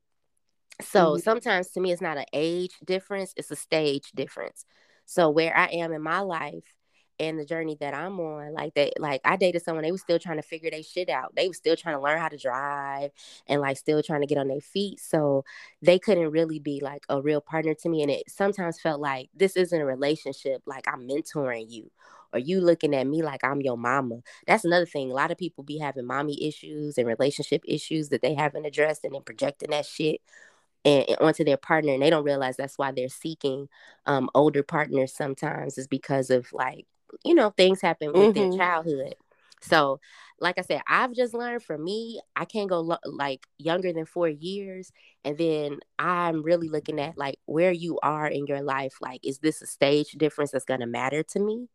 So 0.82 1.12
mm-hmm. 1.12 1.22
sometimes 1.22 1.70
to 1.72 1.80
me, 1.80 1.92
it's 1.92 2.02
not 2.02 2.18
an 2.18 2.26
age 2.34 2.74
difference, 2.84 3.34
it's 3.38 3.52
a 3.52 3.56
stage 3.56 4.12
difference. 4.16 4.66
So 5.06 5.30
where 5.30 5.56
I 5.56 5.68
am 5.68 5.94
in 5.94 6.02
my 6.02 6.22
life, 6.22 6.74
and 7.20 7.40
the 7.40 7.46
journey 7.46 7.78
that 7.80 7.94
I'm 7.94 8.20
on. 8.20 8.54
Like 8.54 8.74
that, 8.74 9.00
like 9.00 9.22
I 9.24 9.36
dated 9.36 9.62
someone, 9.62 9.84
they 9.84 9.92
was 9.92 10.02
still 10.02 10.18
trying 10.18 10.38
to 10.38 10.44
figure 10.44 10.72
their 10.72 10.82
shit 10.82 11.10
out. 11.10 11.34
They 11.36 11.48
was 11.48 11.58
still 11.58 11.76
trying 11.76 11.96
to 11.96 12.02
learn 12.02 12.20
how 12.20 12.28
to 12.28 12.38
drive 12.38 13.12
and 13.48 13.62
like 13.62 13.78
still 13.78 14.02
trying 14.02 14.22
to 14.22 14.28
get 14.28 14.40
on 14.40 14.48
their 14.48 14.62
feet. 14.62 15.00
So 15.00 15.46
they 15.82 16.00
couldn't 16.00 16.32
really 16.32 16.58
be 16.58 16.80
like 16.82 17.06
a 17.10 17.22
real 17.22 17.40
partner 17.40 17.76
to 17.76 17.90
me. 17.90 18.02
And 18.02 18.10
it 18.10 18.24
sometimes 18.30 18.82
felt 18.82 19.00
like 19.00 19.30
this 19.36 19.56
isn't 19.56 19.80
a 19.80 19.86
relationship, 19.86 20.64
like 20.66 20.88
I'm 20.88 21.08
mentoring 21.08 21.70
you. 21.70 21.92
Or 22.34 22.40
you 22.40 22.62
looking 22.62 22.96
at 22.96 23.08
me 23.08 23.22
like 23.22 23.44
I'm 23.44 23.62
your 23.62 23.78
mama. 23.78 24.20
That's 24.48 24.66
another 24.66 24.86
thing. 24.86 25.12
A 25.12 25.14
lot 25.14 25.32
of 25.32 25.38
people 25.38 25.64
be 25.64 25.78
having 25.78 26.08
mommy 26.08 26.48
issues 26.48 26.98
and 26.98 27.08
relationship 27.08 27.64
issues 27.68 28.10
that 28.10 28.22
they 28.22 28.34
haven't 28.34 28.66
addressed 28.66 29.04
and 29.04 29.14
then 29.14 29.22
projecting 29.22 29.72
that 29.72 29.86
shit 29.86 30.22
and, 30.84 31.08
and 31.08 31.18
onto 31.20 31.44
their 31.44 31.58
partner 31.58 31.94
and 31.94 32.02
they 32.02 32.10
don't 32.10 32.26
realize 32.26 32.58
that's 32.58 32.78
why 32.78 32.92
they're 32.92 33.08
seeking 33.08 33.70
um, 34.06 34.30
older 34.34 34.64
partners 34.64 35.14
sometimes 35.14 35.78
is 35.78 35.88
because 35.88 36.30
of 36.30 36.52
like 36.52 36.86
you 37.24 37.36
know, 37.36 37.52
things 37.52 37.82
happen 37.82 38.12
with 38.12 38.36
mm-hmm. 38.36 38.50
their 38.50 38.58
childhood. 38.58 39.16
So, 39.62 40.00
like 40.40 40.58
I 40.58 40.62
said, 40.62 40.82
I've 40.88 41.14
just 41.14 41.34
learned 41.34 41.64
for 41.64 41.78
me, 41.78 42.20
I 42.36 42.44
can't 42.44 42.70
go 42.70 42.82
lo- 42.82 42.98
like 43.06 43.48
younger 43.58 43.94
than 43.94 44.06
four 44.06 44.28
years. 44.28 44.92
And 45.24 45.38
then 45.38 45.80
I'm 45.98 46.44
really 46.44 46.68
looking 46.68 47.00
at 47.00 47.18
like 47.18 47.40
where 47.46 47.72
you 47.72 47.98
are 48.04 48.28
in 48.28 48.46
your 48.48 48.62
life. 48.62 48.96
Like, 49.00 49.22
is 49.24 49.40
this 49.40 49.62
a 49.62 49.66
stage 49.66 50.12
difference 50.12 50.52
that's 50.52 50.66
going 50.66 50.82
to 50.82 50.86
matter 50.86 51.24
to 51.24 51.40
me? 51.40 51.70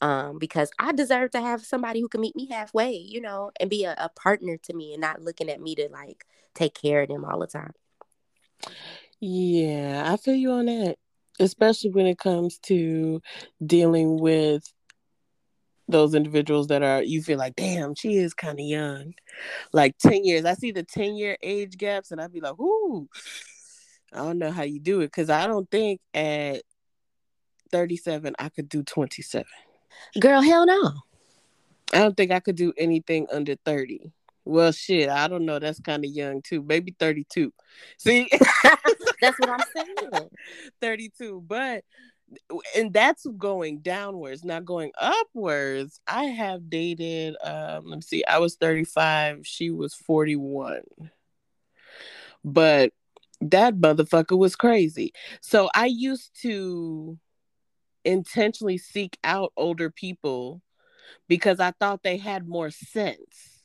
Um, 0.00 0.38
because 0.38 0.70
I 0.78 0.92
deserve 0.92 1.32
to 1.32 1.40
have 1.40 1.64
somebody 1.64 2.00
who 2.00 2.08
can 2.08 2.20
meet 2.20 2.36
me 2.36 2.46
halfway, 2.46 2.92
you 2.92 3.20
know, 3.20 3.50
and 3.58 3.68
be 3.68 3.84
a, 3.84 3.96
a 3.98 4.08
partner 4.08 4.56
to 4.56 4.72
me 4.72 4.92
and 4.92 5.00
not 5.00 5.22
looking 5.22 5.50
at 5.50 5.60
me 5.60 5.74
to 5.74 5.88
like 5.90 6.24
take 6.54 6.74
care 6.74 7.02
of 7.02 7.08
them 7.08 7.24
all 7.24 7.40
the 7.40 7.48
time. 7.48 7.72
Yeah, 9.18 10.04
I 10.06 10.16
feel 10.16 10.36
you 10.36 10.52
on 10.52 10.66
that 10.66 10.98
especially 11.38 11.90
when 11.90 12.06
it 12.06 12.18
comes 12.18 12.58
to 12.58 13.22
dealing 13.64 14.18
with 14.18 14.64
those 15.88 16.14
individuals 16.14 16.66
that 16.66 16.82
are 16.82 17.02
you 17.02 17.22
feel 17.22 17.38
like 17.38 17.56
damn 17.56 17.94
she 17.94 18.16
is 18.16 18.34
kind 18.34 18.60
of 18.60 18.66
young 18.66 19.14
like 19.72 19.96
10 19.98 20.24
years 20.24 20.44
i 20.44 20.52
see 20.52 20.70
the 20.70 20.82
10 20.82 21.16
year 21.16 21.36
age 21.42 21.78
gaps 21.78 22.10
and 22.10 22.20
i'd 22.20 22.32
be 22.32 22.40
like 22.40 22.58
ooh 22.60 23.08
i 24.12 24.18
don't 24.18 24.38
know 24.38 24.50
how 24.50 24.62
you 24.62 24.78
do 24.80 25.00
it 25.00 25.06
because 25.06 25.30
i 25.30 25.46
don't 25.46 25.70
think 25.70 26.00
at 26.12 26.62
37 27.72 28.34
i 28.38 28.50
could 28.50 28.68
do 28.68 28.82
27 28.82 29.46
girl 30.20 30.40
hell 30.40 30.66
no 30.66 30.92
i 31.92 31.98
don't 31.98 32.16
think 32.16 32.30
i 32.30 32.40
could 32.40 32.56
do 32.56 32.72
anything 32.76 33.26
under 33.32 33.54
30 33.64 34.12
well, 34.48 34.72
shit, 34.72 35.10
I 35.10 35.28
don't 35.28 35.44
know. 35.44 35.58
That's 35.58 35.78
kind 35.78 36.02
of 36.06 36.10
young 36.10 36.40
too. 36.40 36.62
Maybe 36.62 36.96
32. 36.98 37.52
See? 37.98 38.30
that's 39.20 39.38
what 39.38 39.50
I'm 39.50 39.60
saying. 39.76 40.30
32. 40.80 41.44
But 41.46 41.84
and 42.74 42.92
that's 42.92 43.26
going 43.36 43.80
downwards, 43.80 44.44
not 44.44 44.64
going 44.64 44.92
upwards. 44.98 46.00
I 46.06 46.24
have 46.24 46.70
dated 46.70 47.36
um 47.44 47.86
let 47.86 47.96
me 47.96 48.02
see. 48.02 48.24
I 48.24 48.38
was 48.38 48.56
35, 48.56 49.46
she 49.46 49.70
was 49.70 49.94
41. 49.94 50.80
But 52.42 52.92
that 53.42 53.74
motherfucker 53.76 54.36
was 54.36 54.56
crazy. 54.56 55.12
So 55.42 55.68
I 55.74 55.86
used 55.86 56.30
to 56.42 57.18
intentionally 58.04 58.78
seek 58.78 59.18
out 59.24 59.52
older 59.56 59.90
people 59.90 60.62
because 61.28 61.60
I 61.60 61.72
thought 61.72 62.02
they 62.02 62.16
had 62.16 62.48
more 62.48 62.70
sense 62.70 63.58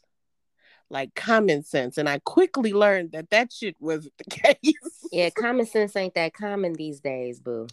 like 0.94 1.14
common 1.16 1.64
sense. 1.64 1.98
And 1.98 2.08
I 2.08 2.20
quickly 2.20 2.72
learned 2.72 3.12
that 3.12 3.32
that 3.32 3.52
shit 3.52 3.76
wasn't 3.80 4.14
the 4.18 4.24
case. 4.30 5.08
yeah, 5.12 5.30
common 5.32 5.66
sense 5.66 5.96
ain't 5.96 6.14
that 6.14 6.34
common 6.34 6.74
these 6.74 7.02
days, 7.02 7.42
boo. 7.42 7.68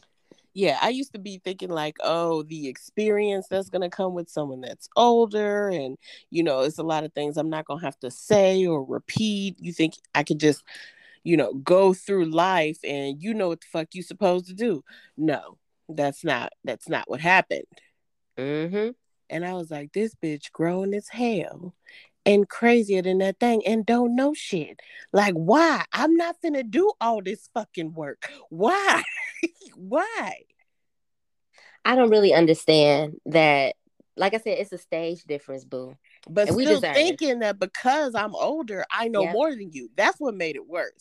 Yeah, 0.53 0.79
I 0.83 0.89
used 0.89 1.13
to 1.13 1.21
be 1.21 1.41
thinking 1.45 1.71
like, 1.71 1.97
oh, 2.03 2.43
the 2.43 2.67
experience 2.67 3.47
that's 3.49 3.71
going 3.71 3.89
to 3.89 3.89
come 3.89 4.15
with 4.15 4.29
someone 4.29 4.61
that's 4.63 4.89
older. 4.97 5.69
And, 5.69 5.97
you 6.31 6.43
know, 6.43 6.61
it's 6.61 6.79
a 6.79 6.83
lot 6.83 7.05
of 7.05 7.13
things 7.13 7.37
I'm 7.37 7.51
not 7.51 7.67
going 7.67 7.79
to 7.79 7.85
have 7.85 8.01
to 8.01 8.11
say 8.11 8.67
or 8.67 8.83
repeat. 8.83 9.57
You 9.61 9.73
think 9.73 9.95
I 10.13 10.25
could 10.25 10.41
just, 10.41 10.65
you 11.23 11.37
know, 11.37 11.55
go 11.55 11.95
through 11.95 12.33
life 12.33 12.79
and 12.83 13.23
you 13.23 13.33
know 13.33 13.49
what 13.49 13.61
the 13.61 13.67
fuck 13.71 13.89
you 13.93 14.03
supposed 14.03 14.47
to 14.47 14.55
do. 14.55 14.83
No, 15.17 15.57
that's 15.95 16.25
not, 16.25 16.53
that's 16.65 16.89
not 16.89 17.09
what 17.09 17.21
happened. 17.21 17.65
Mm-hmm. 18.39 18.91
And 19.29 19.45
I 19.45 19.55
was 19.55 19.71
like, 19.71 19.93
this 19.93 20.15
bitch 20.15 20.53
grown 20.53 20.93
as 20.95 21.09
hell 21.09 21.75
and 22.27 22.49
crazier 22.49 23.03
than 23.03 23.19
that 23.19 23.39
thing 23.41 23.63
and 23.67 23.87
don't 23.87 24.15
know 24.15 24.35
shit. 24.35 24.81
Like, 25.13 25.35
why? 25.35 25.85
I'm 25.93 26.17
not 26.17 26.37
gonna 26.43 26.63
do 26.63 26.93
all 27.01 27.23
this 27.23 27.49
fucking 27.55 27.95
work. 27.95 28.31
Why? 28.49 29.03
why? 29.75 30.43
I 31.85 31.95
don't 31.95 32.11
really 32.11 32.35
understand 32.35 33.17
that. 33.27 33.75
Like 34.17 34.35
I 34.35 34.39
said, 34.39 34.59
it's 34.59 34.73
a 34.73 34.79
stage 34.79 35.25
difference, 35.25 35.65
boo. 35.65 35.97
But 36.29 36.49
and 36.49 36.61
still 36.61 36.81
thinking 36.81 37.39
that 37.39 37.59
because 37.59 38.15
I'm 38.15 38.35
older, 38.35 38.85
I 38.91 39.09
know 39.09 39.23
yep. 39.23 39.33
more 39.33 39.51
than 39.51 39.71
you. 39.73 39.89
That's 39.97 40.21
what 40.21 40.35
made 40.35 40.57
it 40.57 40.69
worse. 40.69 40.93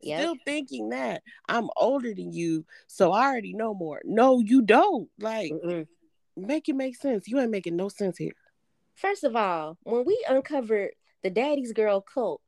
Yep. 0.00 0.20
Still 0.20 0.36
thinking 0.44 0.90
that 0.90 1.22
I'm 1.48 1.68
older 1.76 2.14
than 2.14 2.32
you, 2.32 2.64
so 2.86 3.12
I 3.12 3.26
already 3.26 3.54
know 3.54 3.74
more. 3.74 4.00
No, 4.04 4.40
you 4.40 4.62
don't. 4.62 5.08
Like, 5.18 5.52
Mm-mm. 5.52 5.86
make 6.36 6.68
it 6.68 6.76
make 6.76 6.96
sense. 6.96 7.26
You 7.28 7.40
ain't 7.40 7.50
making 7.50 7.76
no 7.76 7.88
sense 7.88 8.18
here. 8.18 8.32
First 8.94 9.24
of 9.24 9.36
all, 9.36 9.78
when 9.82 10.04
we 10.04 10.22
uncovered 10.28 10.90
the 11.22 11.30
daddy's 11.30 11.72
girl 11.72 12.00
cult, 12.00 12.40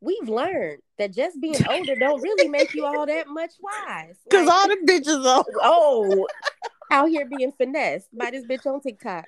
we've 0.00 0.28
learned 0.28 0.82
that 0.98 1.12
just 1.12 1.40
being 1.40 1.56
older 1.68 1.94
don't 1.96 2.20
really 2.22 2.48
make 2.48 2.74
you 2.74 2.84
all 2.84 3.06
that 3.06 3.28
much 3.28 3.52
wise. 3.60 4.16
Because 4.28 4.46
like, 4.46 4.56
all 4.56 4.68
the 4.68 4.76
bitches 4.86 5.26
are 5.26 5.44
oh 5.62 6.26
out 6.90 7.08
here 7.08 7.26
being 7.26 7.52
finessed 7.52 8.08
by 8.16 8.30
this 8.30 8.44
bitch 8.44 8.66
on 8.66 8.80
TikTok. 8.80 9.24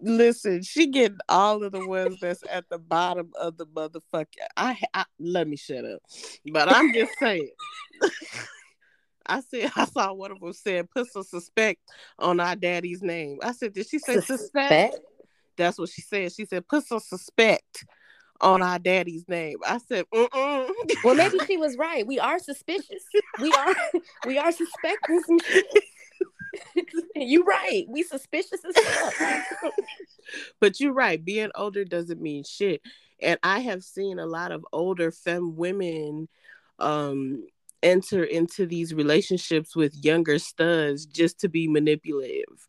Listen, 0.00 0.62
she 0.62 0.86
getting 0.86 1.18
all 1.28 1.62
of 1.62 1.72
the 1.72 1.86
ones 1.86 2.18
that's 2.20 2.42
at 2.50 2.68
the 2.68 2.78
bottom 2.78 3.30
of 3.40 3.56
the 3.56 3.66
motherfucker. 3.66 4.26
I, 4.56 4.78
I 4.94 5.04
let 5.18 5.48
me 5.48 5.56
shut 5.56 5.84
up, 5.84 6.02
but 6.52 6.70
I'm 6.70 6.92
just 6.92 7.18
saying. 7.18 7.50
I 9.26 9.40
said 9.42 9.70
I 9.76 9.84
saw 9.84 10.12
one 10.14 10.32
of 10.32 10.40
them 10.40 10.52
said 10.54 10.90
put 10.90 11.06
some 11.12 11.22
suspect 11.22 11.80
on 12.18 12.40
our 12.40 12.56
daddy's 12.56 13.02
name. 13.02 13.38
I 13.42 13.52
said, 13.52 13.74
did 13.74 13.86
she 13.88 13.98
say 13.98 14.14
suspect? 14.14 14.38
suspect? 14.38 14.98
That's 15.56 15.78
what 15.78 15.90
she 15.90 16.00
said. 16.00 16.32
She 16.32 16.46
said, 16.46 16.66
put 16.66 16.86
some 16.86 17.00
suspect 17.00 17.84
on 18.40 18.62
our 18.62 18.78
daddy's 18.78 19.28
name. 19.28 19.58
I 19.66 19.78
said, 19.78 20.04
Mm-mm. 20.14 20.70
well, 21.02 21.14
maybe 21.14 21.38
she 21.46 21.56
was 21.56 21.76
right. 21.76 22.06
We 22.06 22.18
are 22.18 22.38
suspicious. 22.38 23.04
We 23.40 23.52
are 23.52 23.74
we 24.24 24.38
are 24.38 24.52
suspecting 24.52 25.20
some 25.26 25.38
you 27.14 27.44
right. 27.44 27.84
We 27.88 28.02
suspicious 28.02 28.60
as 28.64 28.76
fuck. 28.76 29.72
but 30.60 30.80
you're 30.80 30.92
right. 30.92 31.22
Being 31.22 31.50
older 31.54 31.84
doesn't 31.84 32.20
mean 32.20 32.44
shit. 32.44 32.82
And 33.20 33.38
I 33.42 33.60
have 33.60 33.82
seen 33.82 34.18
a 34.18 34.26
lot 34.26 34.52
of 34.52 34.66
older 34.72 35.10
femme 35.10 35.56
women 35.56 36.28
um 36.78 37.44
enter 37.82 38.24
into 38.24 38.66
these 38.66 38.94
relationships 38.94 39.74
with 39.74 40.04
younger 40.04 40.38
studs 40.38 41.06
just 41.06 41.40
to 41.40 41.48
be 41.48 41.68
manipulative 41.68 42.66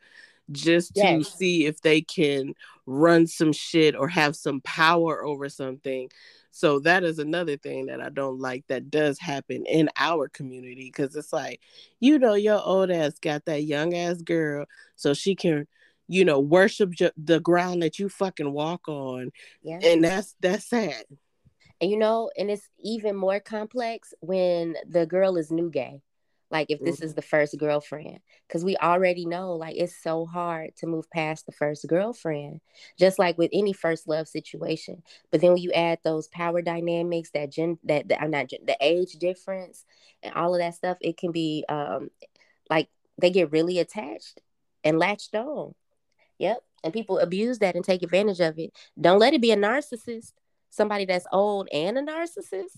just 0.51 0.95
to 0.95 1.01
yes. 1.01 1.33
see 1.35 1.65
if 1.65 1.81
they 1.81 2.01
can 2.01 2.53
run 2.85 3.27
some 3.27 3.53
shit 3.53 3.95
or 3.95 4.07
have 4.07 4.35
some 4.35 4.61
power 4.61 5.23
over 5.23 5.49
something. 5.49 6.09
So 6.51 6.79
that 6.79 7.03
is 7.03 7.19
another 7.19 7.57
thing 7.57 7.87
that 7.87 8.01
I 8.01 8.09
don't 8.09 8.39
like 8.39 8.65
that 8.67 8.89
does 8.89 9.19
happen 9.19 9.65
in 9.65 9.89
our 9.95 10.27
community 10.29 10.91
because 10.93 11.15
it's 11.15 11.31
like, 11.31 11.61
you 11.99 12.19
know, 12.19 12.33
your 12.33 12.61
old 12.61 12.91
ass 12.91 13.19
got 13.19 13.45
that 13.45 13.63
young 13.63 13.93
ass 13.95 14.21
girl 14.21 14.65
so 14.95 15.13
she 15.13 15.35
can, 15.35 15.67
you 16.07 16.25
know, 16.25 16.39
worship 16.39 16.93
the 17.17 17.39
ground 17.39 17.83
that 17.83 17.99
you 17.99 18.09
fucking 18.09 18.51
walk 18.51 18.87
on. 18.87 19.31
Yeah. 19.61 19.79
And 19.83 20.03
that's 20.03 20.35
that's 20.41 20.65
sad. 20.65 21.03
And 21.81 21.89
you 21.89 21.97
know, 21.97 22.29
and 22.37 22.49
it's 22.49 22.67
even 22.83 23.15
more 23.15 23.39
complex 23.39 24.13
when 24.19 24.75
the 24.87 25.05
girl 25.05 25.37
is 25.37 25.51
new 25.51 25.69
gay 25.69 26.01
like 26.51 26.67
if 26.69 26.79
this 26.79 26.97
mm-hmm. 26.97 27.05
is 27.05 27.13
the 27.13 27.21
first 27.21 27.57
girlfriend 27.57 28.19
because 28.47 28.63
we 28.63 28.75
already 28.77 29.25
know 29.25 29.53
like 29.53 29.75
it's 29.75 30.01
so 30.01 30.25
hard 30.25 30.75
to 30.77 30.87
move 30.87 31.09
past 31.11 31.45
the 31.45 31.51
first 31.51 31.87
girlfriend 31.87 32.61
just 32.97 33.19
like 33.19 33.37
with 33.37 33.49
any 33.53 33.73
first 33.73 34.07
love 34.07 34.27
situation. 34.27 35.03
But 35.31 35.41
then 35.41 35.53
when 35.53 35.61
you 35.61 35.71
add 35.71 35.99
those 36.03 36.27
power 36.27 36.61
dynamics 36.61 37.31
that 37.31 37.51
gen 37.51 37.77
that, 37.83 38.07
that 38.07 38.21
i'm 38.21 38.31
not 38.31 38.49
the 38.49 38.77
age 38.81 39.13
difference 39.13 39.85
and 40.23 40.33
all 40.33 40.55
of 40.55 40.59
that 40.59 40.75
stuff 40.75 40.97
it 41.01 41.17
can 41.17 41.31
be 41.31 41.65
um 41.69 42.09
like 42.69 42.89
they 43.17 43.29
get 43.29 43.51
really 43.51 43.79
attached 43.79 44.41
and 44.83 44.99
latched 44.99 45.35
on. 45.35 45.75
Yep. 46.37 46.63
And 46.83 46.93
people 46.93 47.19
abuse 47.19 47.59
that 47.59 47.75
and 47.75 47.83
take 47.83 48.03
advantage 48.03 48.39
of 48.39 48.57
it. 48.57 48.71
Don't 48.99 49.19
let 49.19 49.33
it 49.33 49.41
be 49.41 49.51
a 49.51 49.57
narcissist 49.57 50.31
somebody 50.69 51.05
that's 51.05 51.25
old 51.31 51.67
and 51.73 51.97
a 51.97 52.01
narcissist 52.01 52.77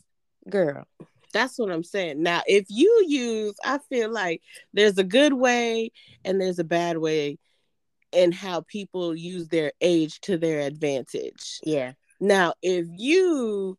girl 0.50 0.88
that's 1.32 1.58
what 1.58 1.72
I'm 1.72 1.84
saying. 1.84 2.22
Now, 2.22 2.42
if 2.48 2.66
you 2.70 3.06
use, 3.08 3.56
I 3.64 3.80
feel 3.90 4.12
like 4.12 4.42
there's 4.74 4.98
a 4.98 5.04
good 5.04 5.34
way 5.34 5.92
and 6.24 6.40
there's 6.40 6.60
a 6.60 6.64
bad 6.64 6.98
way 6.98 7.38
and 8.14 8.34
how 8.34 8.62
people 8.62 9.16
use 9.16 9.48
their 9.48 9.72
age 9.82 10.20
to 10.22 10.38
their 10.38 10.62
advantage. 10.62 11.60
Yeah. 11.64 11.94
Now, 12.20 12.54
if 12.62 12.86
you 12.98 13.78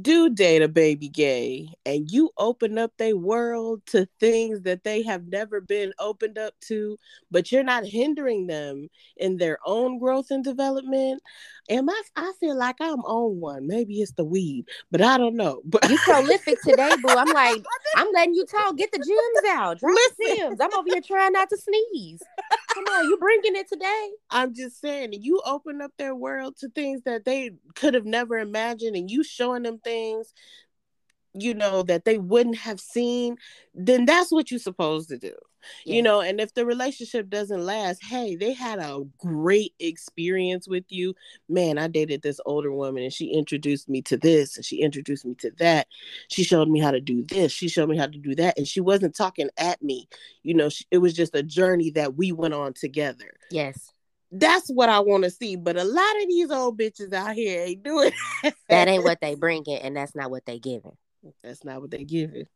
do 0.00 0.30
date 0.30 0.62
a 0.62 0.68
baby 0.68 1.08
gay 1.08 1.68
and 1.84 2.10
you 2.10 2.30
open 2.38 2.78
up 2.78 2.92
their 2.96 3.16
world 3.16 3.82
to 3.86 4.08
things 4.18 4.62
that 4.62 4.82
they 4.82 5.02
have 5.02 5.26
never 5.26 5.60
been 5.60 5.92
opened 5.98 6.38
up 6.38 6.54
to, 6.60 6.98
but 7.30 7.52
you're 7.52 7.62
not 7.62 7.84
hindering 7.84 8.46
them 8.46 8.88
in 9.18 9.36
their 9.36 9.58
own 9.66 9.98
growth 9.98 10.30
and 10.30 10.42
development. 10.42 11.22
Am 11.68 11.88
I 11.88 12.02
I 12.16 12.32
feel 12.40 12.56
like 12.56 12.76
I'm 12.80 13.00
on 13.00 13.40
one. 13.40 13.66
Maybe 13.66 14.00
it's 14.00 14.12
the 14.12 14.24
weed, 14.24 14.66
but 14.90 15.02
I 15.02 15.18
don't 15.18 15.36
know. 15.36 15.60
But 15.64 15.88
you 15.88 15.98
prolific 15.98 16.60
today, 16.62 16.90
boo. 17.02 17.08
I'm 17.08 17.28
like, 17.34 17.62
I'm 17.96 18.08
letting 18.12 18.34
you 18.34 18.44
talk. 18.46 18.76
Get 18.76 18.92
the 18.92 18.98
gems 18.98 19.54
out. 19.54 19.80
Drop 19.80 19.98
gems. 20.22 20.60
I'm 20.60 20.74
over 20.74 20.88
here 20.88 21.00
trying 21.06 21.32
not 21.32 21.48
to 21.50 21.58
sneeze. 21.58 22.22
Come 22.74 22.84
on, 22.86 23.04
you 23.08 23.16
bringing 23.18 23.56
it 23.56 23.68
today. 23.68 24.10
I'm 24.30 24.54
just 24.54 24.80
saying, 24.80 25.12
you 25.14 25.40
open 25.46 25.80
up 25.80 25.92
their 25.96 26.14
world 26.14 26.56
to 26.58 26.68
things 26.70 27.02
that 27.04 27.24
they 27.24 27.52
could 27.76 27.94
have 27.94 28.04
never 28.06 28.38
imagined, 28.38 28.96
and 28.96 29.10
you 29.10 29.24
showing 29.24 29.62
them 29.62 29.78
things, 29.78 30.34
you 31.34 31.54
know, 31.54 31.82
that 31.82 32.04
they 32.04 32.18
wouldn't 32.18 32.58
have 32.58 32.80
seen, 32.80 33.36
then 33.74 34.04
that's 34.04 34.30
what 34.30 34.50
you're 34.50 34.60
supposed 34.60 35.08
to 35.08 35.18
do. 35.18 35.34
Yeah. 35.84 35.96
You 35.96 36.02
know, 36.02 36.20
and 36.20 36.40
if 36.40 36.54
the 36.54 36.66
relationship 36.66 37.28
doesn't 37.28 37.64
last, 37.64 38.04
hey, 38.04 38.36
they 38.36 38.52
had 38.52 38.78
a 38.78 39.02
great 39.18 39.74
experience 39.80 40.68
with 40.68 40.84
you. 40.88 41.14
Man, 41.48 41.78
I 41.78 41.88
dated 41.88 42.22
this 42.22 42.40
older 42.46 42.72
woman 42.72 43.02
and 43.02 43.12
she 43.12 43.32
introduced 43.32 43.88
me 43.88 44.02
to 44.02 44.16
this 44.16 44.56
and 44.56 44.64
she 44.64 44.80
introduced 44.80 45.24
me 45.24 45.34
to 45.36 45.50
that. 45.58 45.86
She 46.28 46.44
showed 46.44 46.68
me 46.68 46.80
how 46.80 46.90
to 46.90 47.00
do 47.00 47.24
this. 47.24 47.50
She 47.50 47.68
showed 47.68 47.88
me 47.88 47.96
how 47.96 48.06
to 48.06 48.18
do 48.18 48.34
that. 48.36 48.58
And 48.58 48.68
she 48.68 48.80
wasn't 48.80 49.16
talking 49.16 49.48
at 49.56 49.82
me. 49.82 50.08
You 50.42 50.54
know, 50.54 50.68
she, 50.68 50.84
it 50.90 50.98
was 50.98 51.14
just 51.14 51.34
a 51.34 51.42
journey 51.42 51.90
that 51.92 52.14
we 52.14 52.32
went 52.32 52.54
on 52.54 52.74
together. 52.74 53.32
Yes 53.50 53.90
that's 54.36 54.68
what 54.68 54.88
I 54.88 54.98
want 54.98 55.22
to 55.22 55.30
see. 55.30 55.54
But 55.54 55.76
a 55.76 55.84
lot 55.84 56.22
of 56.22 56.28
these 56.28 56.50
old 56.50 56.78
bitches 56.78 57.12
out 57.12 57.34
here 57.34 57.62
ain't 57.62 57.82
doing 57.82 58.10
that. 58.68 58.88
Ain't 58.88 59.04
what 59.04 59.20
they 59.20 59.36
bringing, 59.36 59.78
and 59.78 59.96
that's 59.96 60.14
not 60.14 60.30
what 60.30 60.44
they 60.44 60.58
giving. 60.58 60.96
That's 61.42 61.64
not 61.64 61.80
what 61.80 61.90
they 61.90 62.04
giving. 62.04 62.46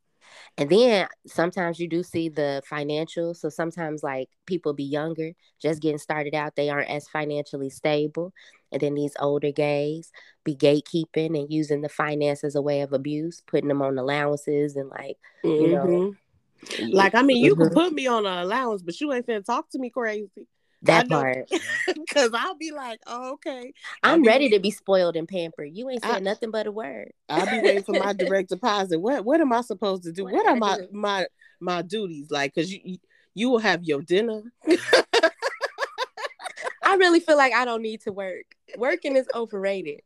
And 0.56 0.68
then 0.68 1.06
sometimes 1.26 1.78
you 1.78 1.88
do 1.88 2.02
see 2.02 2.28
the 2.28 2.62
financial. 2.66 3.34
So 3.34 3.48
sometimes 3.48 4.02
like 4.02 4.28
people 4.46 4.72
be 4.74 4.84
younger, 4.84 5.32
just 5.60 5.80
getting 5.80 5.98
started 5.98 6.34
out, 6.34 6.56
they 6.56 6.70
aren't 6.70 6.90
as 6.90 7.08
financially 7.08 7.70
stable. 7.70 8.32
And 8.72 8.80
then 8.80 8.94
these 8.94 9.14
older 9.20 9.52
gays 9.52 10.12
be 10.44 10.54
gatekeeping 10.54 11.38
and 11.38 11.50
using 11.50 11.80
the 11.80 11.88
finance 11.88 12.44
as 12.44 12.54
a 12.54 12.62
way 12.62 12.82
of 12.82 12.92
abuse, 12.92 13.42
putting 13.46 13.68
them 13.68 13.82
on 13.82 13.98
allowances 13.98 14.76
and 14.76 14.90
like, 14.90 15.16
mm-hmm. 15.44 15.62
you 15.62 15.72
know. 15.72 15.84
Mm-hmm. 15.84 16.88
Like 16.88 17.14
I 17.14 17.22
mean, 17.22 17.42
you 17.42 17.54
mm-hmm. 17.54 17.64
can 17.64 17.72
put 17.72 17.92
me 17.92 18.08
on 18.08 18.26
an 18.26 18.38
allowance, 18.38 18.82
but 18.82 19.00
you 19.00 19.12
ain't 19.12 19.26
finna 19.26 19.44
talk 19.44 19.70
to 19.70 19.78
me 19.78 19.90
crazy. 19.90 20.46
That 20.82 21.08
part. 21.08 21.50
Because 21.86 22.30
I'll 22.34 22.56
be 22.56 22.70
like, 22.72 23.00
oh, 23.06 23.32
okay. 23.34 23.72
I'm 24.02 24.22
ready 24.24 24.48
to 24.50 24.58
be 24.58 24.70
spoiled 24.70 25.16
and 25.16 25.28
pampered. 25.28 25.70
You 25.72 25.88
ain't 25.90 26.02
saying 26.02 26.16
I, 26.16 26.20
nothing 26.20 26.50
but 26.50 26.66
a 26.66 26.72
word. 26.72 27.12
I'll 27.28 27.46
be 27.46 27.60
waiting 27.60 27.82
for 27.82 27.92
my 27.92 28.12
direct 28.14 28.48
deposit. 28.48 28.98
What 28.98 29.24
what 29.24 29.40
am 29.40 29.52
I 29.52 29.60
supposed 29.60 30.04
to 30.04 30.12
do? 30.12 30.24
What, 30.24 30.34
what 30.34 30.46
are 30.46 30.56
my 30.56 30.78
my 30.90 31.26
my 31.60 31.82
duties 31.82 32.30
like? 32.30 32.54
Because 32.54 32.72
you 32.72 32.98
you 33.34 33.50
will 33.50 33.58
have 33.58 33.84
your 33.84 34.02
dinner. 34.02 34.42
I 36.82 36.94
really 36.96 37.20
feel 37.20 37.36
like 37.36 37.52
I 37.52 37.64
don't 37.64 37.82
need 37.82 38.00
to 38.02 38.12
work. 38.12 38.56
Working 38.76 39.16
is 39.16 39.28
overrated. 39.34 40.00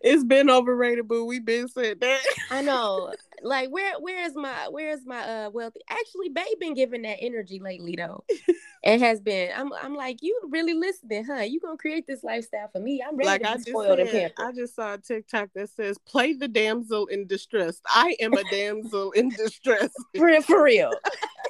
It's 0.00 0.24
been 0.24 0.50
overrated, 0.50 1.08
but 1.08 1.24
we've 1.24 1.44
been 1.44 1.68
said 1.68 2.00
that. 2.00 2.20
I 2.50 2.62
know. 2.62 3.14
Like 3.42 3.70
where 3.70 3.94
where 4.00 4.24
is 4.24 4.34
my 4.34 4.68
where's 4.70 5.04
my 5.06 5.20
uh 5.20 5.50
wealthy? 5.50 5.80
Actually, 5.88 6.28
Babe 6.30 6.58
been 6.58 6.74
giving 6.74 7.02
that 7.02 7.18
energy 7.20 7.60
lately 7.60 7.94
though. 7.96 8.24
it 8.82 9.00
has 9.00 9.20
been. 9.20 9.50
I'm 9.54 9.72
I'm 9.72 9.94
like, 9.94 10.18
you 10.22 10.40
really 10.50 10.74
listening, 10.74 11.24
huh? 11.24 11.42
You 11.42 11.60
gonna 11.60 11.76
create 11.76 12.06
this 12.06 12.22
lifestyle 12.24 12.68
for 12.72 12.80
me. 12.80 13.02
I'm 13.06 13.16
ready 13.16 13.28
like 13.28 13.42
to 13.42 13.48
I 13.48 13.56
spoiled 13.58 14.08
said. 14.08 14.32
I 14.38 14.52
just 14.52 14.74
saw 14.74 14.94
a 14.94 14.98
TikTok 14.98 15.50
that 15.54 15.70
says 15.70 15.98
play 15.98 16.32
the 16.32 16.48
damsel 16.48 17.06
in 17.06 17.26
distress. 17.26 17.80
I 17.88 18.16
am 18.20 18.32
a 18.34 18.44
damsel 18.44 19.12
in 19.12 19.30
distress. 19.30 19.90
for, 20.16 20.40
for 20.42 20.62
real. 20.62 20.92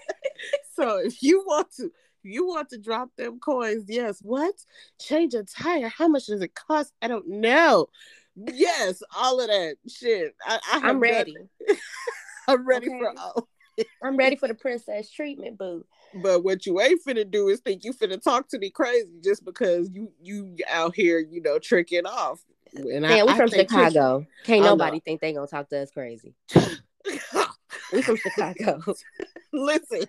so 0.75 0.99
if 0.99 1.23
you 1.23 1.45
want 1.47 1.71
to 1.77 1.91
you 2.23 2.47
want 2.47 2.69
to 2.71 2.79
drop 2.79 3.11
them 3.17 3.39
coins, 3.39 3.85
yes. 3.89 4.19
What? 4.21 4.55
Change 5.01 5.35
a 5.35 5.45
tire. 5.45 5.89
How 5.89 6.09
much 6.09 6.27
does 6.27 6.43
it 6.43 6.55
cost? 6.55 6.93
I 7.01 7.09
don't 7.09 7.29
know. 7.29 7.89
Yes, 8.37 9.03
all 9.17 9.41
of 9.41 9.49
that 9.49 9.77
shit. 9.89 10.35
I, 10.45 10.59
I 10.73 10.91
am 10.91 11.01
ready. 11.01 11.37
I'm 12.49 12.67
ready 12.67 12.89
okay. 12.89 12.99
for 12.99 13.19
all. 13.19 13.49
I'm 14.03 14.17
ready 14.17 14.37
for 14.37 14.49
the 14.49 14.55
princess 14.55 15.11
treatment, 15.11 15.59
boo. 15.59 15.85
But 16.23 16.45
what 16.45 16.65
you 16.67 16.81
ain't 16.81 17.05
finna 17.05 17.31
do 17.31 17.49
is 17.49 17.61
think 17.61 17.85
you 17.85 17.93
finna 17.93 18.23
talk 18.23 18.49
to 18.49 18.59
me 18.59 18.71
crazy 18.71 19.21
just 19.23 19.45
because 19.45 19.91
you 19.91 20.13
you 20.23 20.57
out 20.71 20.95
here, 20.95 21.19
you 21.19 21.43
know, 21.43 21.59
tricking 21.59 22.07
off. 22.07 22.41
And 22.75 23.03
Man, 23.03 23.13
I, 23.13 23.25
we 23.25 23.35
from 23.35 23.49
Chicago. 23.49 24.27
Can't 24.45 24.65
nobody 24.65 25.01
think 25.01 25.21
they 25.21 25.33
gonna 25.33 25.47
talk 25.47 25.69
to 25.71 25.81
us 25.81 25.91
crazy. 25.91 26.35
we 27.93 28.03
from 28.03 28.17
Chicago. 28.17 28.83
Listen, 29.53 30.03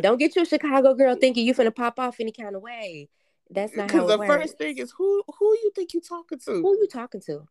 don't 0.00 0.18
get 0.18 0.36
your 0.36 0.44
Chicago 0.44 0.94
girl 0.94 1.16
thinking 1.16 1.46
you 1.46 1.54
finna 1.54 1.74
pop 1.74 1.98
off 1.98 2.16
any 2.20 2.32
kind 2.32 2.56
of 2.56 2.62
way. 2.62 3.08
That's 3.50 3.76
not 3.76 3.90
how. 3.90 4.06
Because 4.06 4.18
the 4.18 4.26
first 4.26 4.58
thing 4.58 4.78
is 4.78 4.92
who 4.96 5.22
who 5.38 5.46
you 5.62 5.70
think 5.74 5.94
you 5.94 6.00
talking 6.00 6.38
to? 6.38 6.52
Who 6.52 6.78
you 6.78 6.88
talking 6.90 7.20
to? 7.26 7.46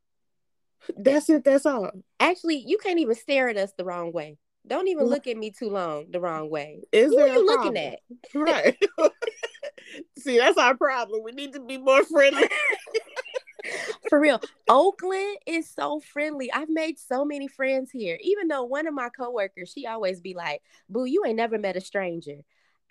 That's 0.98 1.30
it. 1.30 1.44
That's 1.44 1.66
all. 1.66 1.92
Actually, 2.20 2.58
you 2.58 2.78
can't 2.78 3.00
even 3.00 3.16
stare 3.16 3.50
at 3.50 3.58
us 3.58 3.74
the 3.78 3.86
wrong 3.86 4.12
way. 4.12 4.38
Don't 4.66 4.88
even 4.88 5.06
look 5.06 5.28
at 5.28 5.38
me 5.38 5.52
too 5.52 5.70
long 5.70 6.06
the 6.10 6.22
wrong 6.22 6.50
way. 6.50 6.84
Is 6.92 7.12
Who 7.12 7.20
are 7.20 7.28
you 7.28 7.46
looking 7.46 7.78
at? 7.78 8.00
Right. 8.34 8.78
See, 10.18 10.38
that's 10.38 10.58
our 10.58 10.76
problem. 10.76 11.22
We 11.24 11.34
need 11.34 11.54
to 11.54 11.60
be 11.60 11.78
more 11.78 12.04
friendly. 12.04 12.48
For 14.10 14.20
real. 14.20 14.42
Oakland 14.70 15.38
is 15.46 15.70
so 15.70 16.00
friendly. 16.00 16.52
I've 16.52 16.70
made 16.70 16.98
so 16.98 17.24
many 17.24 17.48
friends 17.48 17.92
here. 17.92 18.18
Even 18.22 18.48
though 18.48 18.64
one 18.64 18.88
of 18.88 18.94
my 18.94 19.10
coworkers, 19.10 19.72
she 19.72 19.86
always 19.86 20.20
be 20.22 20.34
like, 20.34 20.62
Boo, 20.90 21.06
you 21.06 21.24
ain't 21.26 21.38
never 21.38 21.58
met 21.58 21.76
a 21.76 21.82
stranger. 21.82 22.38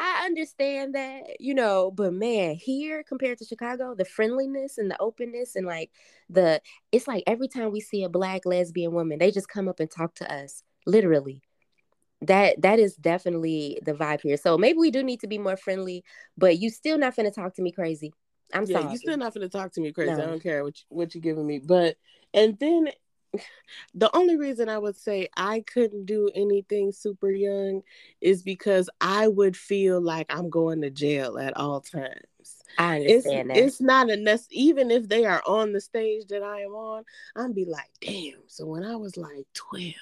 I 0.05 0.25
understand 0.27 0.97
that, 0.97 1.41
you 1.41 1.55
know, 1.55 1.93
but 1.93 2.13
man, 2.13 2.57
here 2.57 3.05
compared 3.05 3.39
to 3.39 3.45
Chicago, 3.45 3.95
the 3.95 4.05
friendliness 4.05 4.77
and 4.77 4.91
the 4.91 5.01
openness 5.01 5.55
and 5.55 5.65
like 5.65 5.93
the 6.29 6.61
it's 6.91 7.07
like 7.07 7.23
every 7.27 7.47
time 7.47 7.71
we 7.71 7.81
see 7.81 8.03
a 8.03 8.09
black 8.09 8.45
lesbian 8.45 8.93
woman, 8.93 9.21
they 9.21 9.31
just 9.31 9.49
come 9.49 9.69
up 9.69 9.79
and 9.79 9.91
talk 9.91 10.15
to 10.17 10.33
us. 10.33 10.65
Literally 10.87 11.43
that 12.23 12.63
that 12.63 12.79
is 12.79 12.95
definitely 12.97 13.81
the 13.85 13.93
vibe 13.93 14.21
here. 14.23 14.37
So 14.37 14.57
maybe 14.57 14.79
we 14.79 14.91
do 14.91 15.03
need 15.03 15.21
to 15.21 15.27
be 15.27 15.39
more 15.39 15.57
friendly, 15.57 16.05
but 16.39 16.59
you 16.59 16.71
still 16.71 16.97
not 16.97 17.17
gonna 17.17 17.31
talk 17.31 17.55
to 17.55 17.63
me 17.63 17.73
crazy. 17.73 18.13
I'm 18.55 18.65
yeah, 18.65 18.81
sorry. 18.81 18.93
You 18.93 18.99
still 18.99 19.17
not 19.17 19.35
gonna 19.35 19.49
talk 19.49 19.73
to 19.73 19.81
me 19.81 19.93
crazy. 19.93 20.13
No. 20.13 20.23
I 20.23 20.27
don't 20.27 20.43
care 20.43 20.63
what 20.65 20.79
you, 20.79 20.85
what 20.89 21.15
you're 21.15 21.23
giving 21.23 21.47
me. 21.47 21.59
But 21.59 21.97
and 22.33 22.59
then 22.59 22.89
the 23.95 24.15
only 24.15 24.37
reason 24.37 24.69
I 24.69 24.79
would 24.79 24.97
say 24.97 25.29
I 25.37 25.61
couldn't 25.61 26.07
do 26.07 26.31
anything 26.35 26.93
super 26.93 27.31
young 27.31 27.83
is 28.21 28.43
because 28.43 28.91
I 29.01 29.29
would 29.29 29.57
feel 29.57 30.01
like 30.01 30.27
I'm 30.31 30.51
going 30.51 30.83
to 30.83 30.91
jail 30.91 31.39
at 31.39 31.57
all 31.57 31.81
times. 31.81 32.27
I 32.79 32.97
understand 32.97 33.51
it's, 33.51 33.59
that. 33.59 33.65
It's 33.65 33.81
not 33.81 34.11
a 34.11 34.17
nec- 34.17 34.41
even 34.51 34.91
if 34.91 35.09
they 35.09 35.25
are 35.25 35.43
on 35.47 35.73
the 35.73 35.81
stage 35.81 36.27
that 36.29 36.43
I 36.43 36.63
am 36.63 36.73
on, 36.73 37.05
I'm 37.37 37.53
be 37.53 37.65
like, 37.65 37.91
damn. 38.01 38.41
So 38.47 38.67
when 38.67 38.85
I 38.85 38.97
was 38.97 39.17
like 39.17 39.47
12 39.55 39.95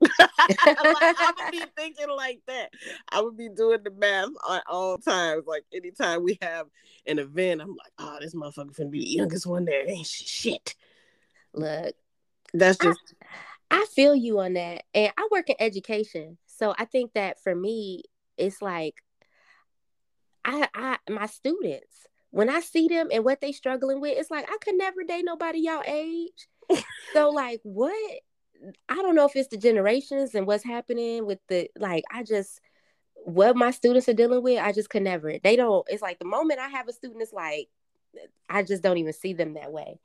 like, 0.00 0.18
I 0.40 1.32
would 1.36 1.50
be 1.50 1.62
thinking 1.76 2.10
like 2.14 2.40
that. 2.46 2.70
I 3.10 3.20
would 3.20 3.36
be 3.36 3.48
doing 3.48 3.82
the 3.84 3.90
math 3.90 4.30
at 4.50 4.64
all 4.66 4.98
times. 4.98 5.44
Like 5.46 5.64
anytime 5.74 6.24
we 6.24 6.38
have 6.40 6.66
an 7.06 7.18
event, 7.18 7.60
I'm 7.60 7.76
like, 7.76 7.92
oh, 7.98 8.18
this 8.20 8.34
motherfucker 8.34 8.74
finna 8.74 8.90
be 8.90 9.00
the 9.00 9.10
youngest 9.10 9.46
one 9.46 9.64
there. 9.66 9.88
Ain't 9.88 10.06
shit. 10.06 10.74
Look, 11.52 11.94
that's 12.52 12.78
just. 12.78 13.14
I, 13.70 13.82
I 13.82 13.86
feel 13.94 14.14
you 14.14 14.40
on 14.40 14.54
that, 14.54 14.82
and 14.94 15.12
I 15.16 15.28
work 15.30 15.48
in 15.48 15.56
education, 15.60 16.38
so 16.46 16.74
I 16.76 16.84
think 16.84 17.12
that 17.14 17.40
for 17.42 17.54
me, 17.54 18.02
it's 18.36 18.60
like, 18.60 18.94
I, 20.44 20.68
I, 20.74 20.98
my 21.08 21.26
students, 21.26 22.06
when 22.30 22.48
I 22.48 22.60
see 22.60 22.88
them 22.88 23.08
and 23.12 23.24
what 23.24 23.40
they 23.40 23.52
struggling 23.52 24.00
with, 24.00 24.18
it's 24.18 24.30
like 24.30 24.50
I 24.50 24.56
could 24.60 24.76
never 24.76 25.04
date 25.04 25.24
nobody 25.24 25.60
y'all 25.60 25.82
age. 25.86 26.48
so 27.12 27.30
like, 27.30 27.60
what 27.62 27.94
I 28.88 28.96
don't 28.96 29.14
know 29.14 29.26
if 29.26 29.36
it's 29.36 29.48
the 29.48 29.56
generations 29.56 30.34
and 30.34 30.46
what's 30.46 30.64
happening 30.64 31.26
with 31.26 31.38
the 31.48 31.70
like 31.78 32.04
I 32.12 32.22
just 32.22 32.60
what 33.24 33.56
my 33.56 33.70
students 33.70 34.08
are 34.08 34.14
dealing 34.14 34.42
with, 34.42 34.58
I 34.58 34.72
just 34.72 34.90
could 34.90 35.02
never. 35.02 35.38
They 35.42 35.56
don't 35.56 35.86
it's 35.88 36.02
like 36.02 36.18
the 36.18 36.24
moment 36.24 36.60
I 36.60 36.68
have 36.68 36.88
a 36.88 36.92
student 36.92 37.22
it's 37.22 37.32
like 37.32 37.68
I 38.48 38.62
just 38.62 38.82
don't 38.82 38.98
even 38.98 39.12
see 39.12 39.32
them 39.32 39.54
that 39.54 39.72
way. 39.72 39.98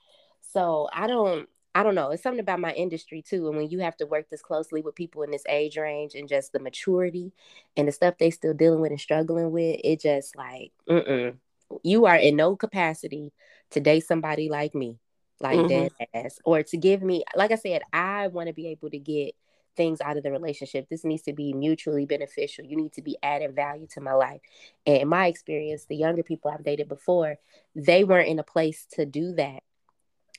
So 0.54 0.88
I 0.94 1.08
don't 1.08 1.50
I 1.76 1.84
don't 1.84 1.94
know. 1.94 2.10
It's 2.10 2.24
something 2.24 2.40
about 2.40 2.60
my 2.60 2.74
industry 2.74 3.22
too. 3.22 3.48
And 3.48 3.58
when 3.58 3.70
you 3.70 3.80
have 3.80 3.98
to 3.98 4.06
work 4.06 4.30
this 4.30 4.42
closely 4.42 4.82
with 4.82 4.96
people 4.96 5.22
in 5.24 5.30
this 5.30 5.44
age 5.48 5.78
range 5.78 6.16
and 6.16 6.28
just 6.28 6.54
the 6.54 6.60
maturity 6.60 7.34
and 7.78 7.88
the 7.88 7.92
stuff 7.92 8.18
they 8.18 8.32
still 8.32 8.54
dealing 8.54 8.80
with 8.80 8.92
and 8.92 9.00
struggling 9.00 9.52
with, 9.52 9.80
it 9.84 10.02
just 10.02 10.36
like, 10.36 10.72
mm 10.90 11.38
you 11.84 12.06
are 12.06 12.16
in 12.16 12.36
no 12.36 12.56
capacity 12.56 13.34
to 13.72 13.80
date 13.80 14.06
somebody 14.06 14.50
like 14.50 14.76
me 14.76 15.00
like 15.40 15.58
mm-hmm. 15.58 15.68
dead 15.68 15.92
ass 16.14 16.38
or 16.46 16.62
to 16.62 16.78
give 16.78 17.02
me 17.02 17.24
like 17.36 17.52
i 17.52 17.56
said 17.56 17.82
i 17.92 18.28
want 18.28 18.48
to 18.48 18.54
be 18.54 18.68
able 18.68 18.88
to 18.88 19.00
get 19.00 19.34
things 19.76 20.02
out 20.02 20.18
of 20.18 20.24
the 20.24 20.32
relationship. 20.32 20.88
This 20.90 21.04
needs 21.04 21.24
to 21.24 21.34
be 21.34 21.54
mutually 21.54 22.06
beneficial. 22.06 22.66
You 22.66 22.78
need 22.78 22.94
to 22.94 23.02
be 23.02 23.18
adding 23.22 23.54
value 23.54 23.88
to 23.92 24.02
my 24.02 24.14
life. 24.14 24.42
And 24.86 24.98
in 24.98 25.08
my 25.08 25.28
experience, 25.28 25.86
the 25.86 25.96
younger 25.96 26.24
people 26.24 26.52
I've 26.52 26.64
dated 26.64 26.88
before, 26.88 27.38
they 27.76 28.04
weren't 28.04 28.30
in 28.30 28.40
a 28.40 28.44
place 28.44 28.88
to 28.94 29.06
do 29.06 29.34
that. 29.34 29.64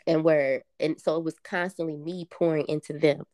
And 0.07 0.25
were 0.25 0.62
and 0.79 1.01
so 1.01 1.16
it 1.16 1.25
was 1.25 1.37
constantly 1.42 1.97
me 1.97 2.27
pouring 2.31 2.66
into 2.69 2.92
them 2.92 3.25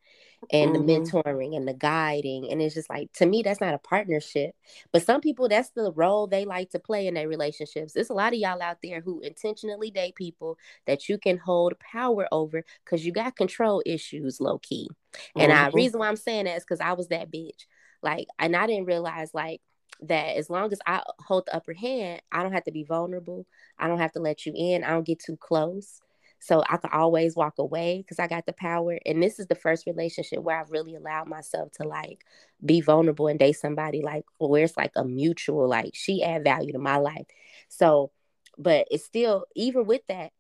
and 0.51 0.75
mm-hmm. 0.75 0.87
the 0.87 0.93
mentoring 0.93 1.57
and 1.57 1.69
the 1.69 1.75
guiding. 1.75 2.51
And 2.51 2.61
it's 2.61 2.75
just 2.75 2.91
like, 2.91 3.13
to 3.15 3.27
me, 3.27 3.43
that's 3.43 3.61
not 3.61 3.75
a 3.75 3.79
partnership. 3.79 4.55
But 4.93 5.03
some 5.03 5.21
people, 5.21 5.49
that's 5.49 5.71
the 5.71 5.93
role 5.93 6.27
they 6.27 6.45
like 6.45 6.71
to 6.71 6.79
play 6.79 7.07
in 7.07 7.15
their 7.15 7.29
relationships. 7.29 7.93
There's 7.93 8.11
a 8.11 8.15
lot 8.15 8.33
of 8.33 8.39
y'all 8.39 8.63
out 8.63 8.79
there 8.83 9.01
who 9.01 9.21
intentionally 9.21 9.91
date 9.91 10.15
people 10.15 10.59
that 10.87 11.09
you 11.09 11.19
can 11.19 11.39
hold 11.39 11.75
power 11.79 12.27
over 12.33 12.65
because 12.85 13.05
you 13.05 13.13
got 13.13 13.37
control 13.37 13.83
issues 13.87 14.41
low 14.41 14.59
key. 14.59 14.89
And 15.37 15.53
mm-hmm. 15.53 15.65
I 15.65 15.71
reason 15.71 16.01
why 16.01 16.09
I'm 16.09 16.17
saying 16.17 16.47
that 16.47 16.57
is 16.57 16.65
because 16.65 16.81
I 16.81 16.93
was 16.95 17.09
that 17.09 17.31
bitch. 17.31 17.67
Like, 18.03 18.27
and 18.39 18.57
I 18.57 18.67
didn't 18.67 18.87
realize 18.87 19.31
like 19.33 19.61
that 20.03 20.37
as 20.37 20.51
long 20.51 20.73
as 20.73 20.81
I 20.87 21.03
hold 21.21 21.47
the 21.47 21.55
upper 21.55 21.73
hand, 21.73 22.21
I 22.33 22.43
don't 22.43 22.53
have 22.53 22.65
to 22.65 22.73
be 22.73 22.83
vulnerable. 22.83 23.47
I 23.79 23.87
don't 23.87 24.01
have 24.01 24.13
to 24.13 24.21
let 24.21 24.45
you 24.45 24.53
in. 24.57 24.83
I 24.83 24.91
don't 24.91 25.07
get 25.07 25.21
too 25.21 25.37
close. 25.37 26.01
So 26.42 26.61
I 26.68 26.76
could 26.76 26.90
always 26.90 27.37
walk 27.37 27.55
away 27.59 27.98
because 27.98 28.18
I 28.18 28.26
got 28.26 28.46
the 28.46 28.52
power. 28.52 28.98
And 29.07 29.22
this 29.22 29.38
is 29.38 29.46
the 29.46 29.55
first 29.55 29.87
relationship 29.87 30.40
where 30.40 30.59
I've 30.59 30.72
really 30.72 30.96
allowed 30.96 31.28
myself 31.28 31.70
to 31.74 31.85
like 31.85 32.24
be 32.64 32.81
vulnerable 32.81 33.28
and 33.28 33.38
date 33.38 33.52
somebody 33.52 34.02
like 34.02 34.24
where 34.38 34.64
it's 34.64 34.76
like 34.76 34.90
a 34.96 35.05
mutual, 35.05 35.68
like 35.68 35.92
she 35.94 36.20
add 36.24 36.42
value 36.42 36.72
to 36.72 36.81
my 36.81 36.96
life. 36.96 37.26
So, 37.68 38.11
but 38.59 38.88
it's 38.90 39.05
still, 39.05 39.44
even 39.55 39.87
with 39.87 40.02
that, 40.09 40.33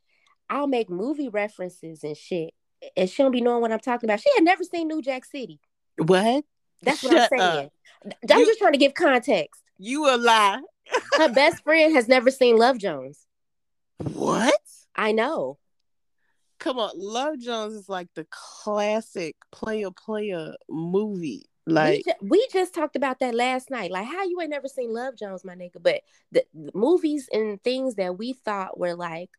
I'll 0.50 0.66
make 0.66 0.90
movie 0.90 1.28
references 1.28 2.02
and 2.02 2.16
shit. 2.16 2.52
And 2.96 3.08
she 3.08 3.22
don't 3.22 3.30
be 3.30 3.40
knowing 3.40 3.62
what 3.62 3.70
I'm 3.70 3.78
talking 3.78 4.10
about. 4.10 4.18
She 4.18 4.30
had 4.34 4.42
never 4.42 4.64
seen 4.64 4.88
New 4.88 5.02
Jack 5.02 5.24
City. 5.24 5.60
What? 5.98 6.44
That's 6.82 6.98
Shut 6.98 7.12
what 7.12 7.30
I'm 7.32 7.38
saying. 7.38 7.70
Up. 8.06 8.12
I'm 8.28 8.40
you, 8.40 8.46
just 8.46 8.58
trying 8.58 8.72
to 8.72 8.78
give 8.78 8.94
context. 8.94 9.62
You 9.78 10.12
a 10.12 10.16
lie. 10.16 10.62
Her 11.16 11.28
best 11.28 11.62
friend 11.62 11.94
has 11.94 12.08
never 12.08 12.32
seen 12.32 12.56
Love 12.56 12.78
Jones. 12.78 13.24
What? 14.14 14.58
I 14.96 15.12
know 15.12 15.58
come 16.62 16.78
on, 16.78 16.90
Love 16.94 17.38
Jones 17.40 17.74
is 17.74 17.88
like 17.88 18.08
the 18.14 18.26
classic 18.30 19.36
player 19.50 19.90
player 19.90 20.54
movie. 20.70 21.46
Like 21.66 22.02
we, 22.06 22.12
ju- 22.12 22.28
we, 22.28 22.48
just 22.52 22.74
talked 22.74 22.96
about 22.96 23.20
that 23.20 23.34
last 23.34 23.70
night. 23.70 23.90
Like 23.90 24.06
how 24.06 24.24
you 24.24 24.40
ain't 24.40 24.50
never 24.50 24.68
seen 24.68 24.92
Love 24.92 25.16
Jones, 25.16 25.44
my 25.44 25.54
nigga. 25.54 25.80
But 25.80 26.00
the, 26.30 26.44
the 26.54 26.70
movies 26.74 27.28
and 27.32 27.62
things 27.62 27.96
that 27.96 28.16
we 28.16 28.32
thought 28.32 28.78
were 28.78 28.94
like 28.94 29.30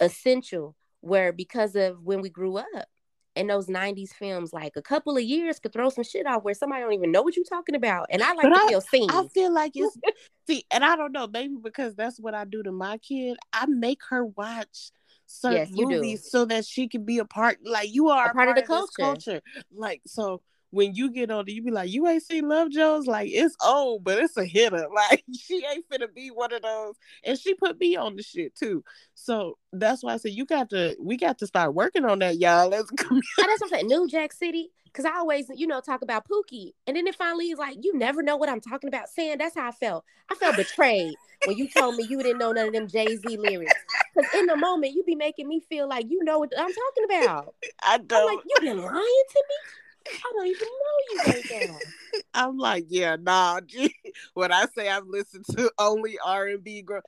essential 0.00 0.76
were 1.02 1.32
because 1.32 1.74
of 1.76 2.02
when 2.02 2.20
we 2.20 2.28
grew 2.28 2.58
up. 2.58 2.88
And 3.34 3.50
those 3.50 3.66
90s 3.66 4.14
films, 4.14 4.54
like 4.54 4.76
a 4.76 4.82
couple 4.82 5.14
of 5.14 5.22
years 5.22 5.58
could 5.58 5.74
throw 5.74 5.90
some 5.90 6.04
shit 6.04 6.26
off 6.26 6.42
where 6.42 6.54
somebody 6.54 6.80
don't 6.80 6.94
even 6.94 7.12
know 7.12 7.20
what 7.20 7.36
you're 7.36 7.44
talking 7.44 7.74
about. 7.74 8.06
And 8.08 8.22
I 8.22 8.32
like 8.32 8.44
but 8.44 8.48
to 8.48 8.62
I, 8.62 8.68
feel 8.68 8.80
seen. 8.80 9.10
I 9.10 9.26
feel 9.34 9.52
like 9.52 9.72
it's 9.74 9.94
see, 10.46 10.64
and 10.70 10.82
I 10.82 10.96
don't 10.96 11.12
know, 11.12 11.26
maybe 11.26 11.54
because 11.62 11.94
that's 11.94 12.18
what 12.18 12.34
I 12.34 12.46
do 12.46 12.62
to 12.62 12.72
my 12.72 12.96
kid. 12.96 13.36
I 13.52 13.66
make 13.66 14.00
her 14.08 14.24
watch 14.24 14.90
certain 15.26 15.58
yes, 15.58 15.70
movies 15.72 16.22
do. 16.22 16.28
so 16.28 16.44
that 16.44 16.64
she 16.64 16.88
can 16.88 17.04
be 17.04 17.18
a 17.18 17.24
part 17.24 17.58
like 17.64 17.92
you 17.92 18.08
are 18.08 18.30
a, 18.30 18.34
part, 18.34 18.36
part, 18.36 18.48
of 18.50 18.56
the 18.56 18.62
culture. 18.62 18.92
culture. 19.00 19.40
Like 19.74 20.02
so 20.06 20.40
when 20.70 20.94
you 20.94 21.10
get 21.10 21.30
older, 21.30 21.50
you 21.50 21.62
be 21.62 21.70
like, 21.70 21.90
you 21.90 22.06
ain't 22.06 22.22
seen 22.22 22.48
Love 22.48 22.70
Jones, 22.70 23.06
like 23.06 23.30
it's 23.32 23.56
old, 23.64 24.04
but 24.04 24.18
it's 24.18 24.36
a 24.36 24.44
hitter. 24.44 24.86
Like 24.96 25.24
she 25.38 25.62
ain't 25.70 25.84
finna 25.90 26.12
be 26.12 26.30
one 26.30 26.54
of 26.54 26.62
those. 26.62 26.94
And 27.22 27.38
she 27.38 27.52
put 27.54 27.78
me 27.78 27.96
on 27.96 28.16
the 28.16 28.22
shit 28.22 28.54
too. 28.54 28.82
So 29.14 29.58
that's 29.72 30.02
why 30.02 30.14
I 30.14 30.16
said 30.16 30.32
you 30.32 30.46
got 30.46 30.70
to 30.70 30.96
we 30.98 31.18
got 31.18 31.38
to 31.38 31.46
start 31.46 31.74
working 31.74 32.06
on 32.06 32.20
that, 32.20 32.38
y'all. 32.38 32.70
Let's 32.70 32.90
come. 32.92 33.20
That's 33.36 33.60
what 33.60 33.64
I'm 33.64 33.68
saying. 33.68 33.86
New 33.88 34.08
Jack 34.08 34.32
City. 34.32 34.70
Cause 34.94 35.04
I 35.04 35.18
always, 35.18 35.50
you 35.54 35.66
know, 35.66 35.82
talk 35.82 36.00
about 36.00 36.26
Pookie. 36.26 36.72
And 36.86 36.96
then 36.96 37.06
it 37.06 37.14
finally 37.14 37.50
is 37.50 37.58
like, 37.58 37.76
you 37.82 37.98
never 37.98 38.22
know 38.22 38.38
what 38.38 38.48
I'm 38.48 38.62
talking 38.62 38.88
about. 38.88 39.10
Saying 39.10 39.36
that's 39.36 39.54
how 39.54 39.68
I 39.68 39.72
felt. 39.72 40.04
I 40.30 40.34
felt 40.36 40.56
betrayed 40.56 41.14
when 41.44 41.58
you 41.58 41.68
told 41.68 41.96
me 41.96 42.06
you 42.08 42.22
didn't 42.22 42.38
know 42.38 42.52
none 42.52 42.68
of 42.68 42.72
them 42.72 42.88
Jay-Z 42.88 43.36
lyrics. 43.36 43.74
Because 44.14 44.32
in 44.32 44.46
the 44.46 44.56
moment, 44.56 44.94
you 44.94 45.04
be 45.04 45.14
making 45.14 45.48
me 45.48 45.60
feel 45.60 45.86
like 45.86 46.06
you 46.08 46.24
know 46.24 46.38
what 46.38 46.50
I'm 46.58 46.72
talking 46.72 47.04
about. 47.04 47.54
I 47.82 47.98
don't. 47.98 48.30
I'm 48.30 48.36
like, 48.36 48.44
you 48.46 48.54
been 48.62 48.82
lying 48.82 48.94
to 48.94 49.44
me? 49.48 49.72
I 50.12 50.32
don't 50.34 50.46
even 50.46 50.68
know 50.68 50.98
you 51.10 51.20
right 51.26 51.44
now. 51.50 51.78
I'm 52.34 52.58
like, 52.58 52.86
yeah, 52.88 53.16
nah. 53.20 53.60
Gee. 53.66 53.94
When 54.34 54.52
I 54.52 54.66
say 54.74 54.88
I've 54.88 55.06
listened 55.06 55.46
to 55.52 55.70
only 55.78 56.18
R 56.24 56.46
and 56.46 56.62
B 56.62 56.82
group, 56.82 57.04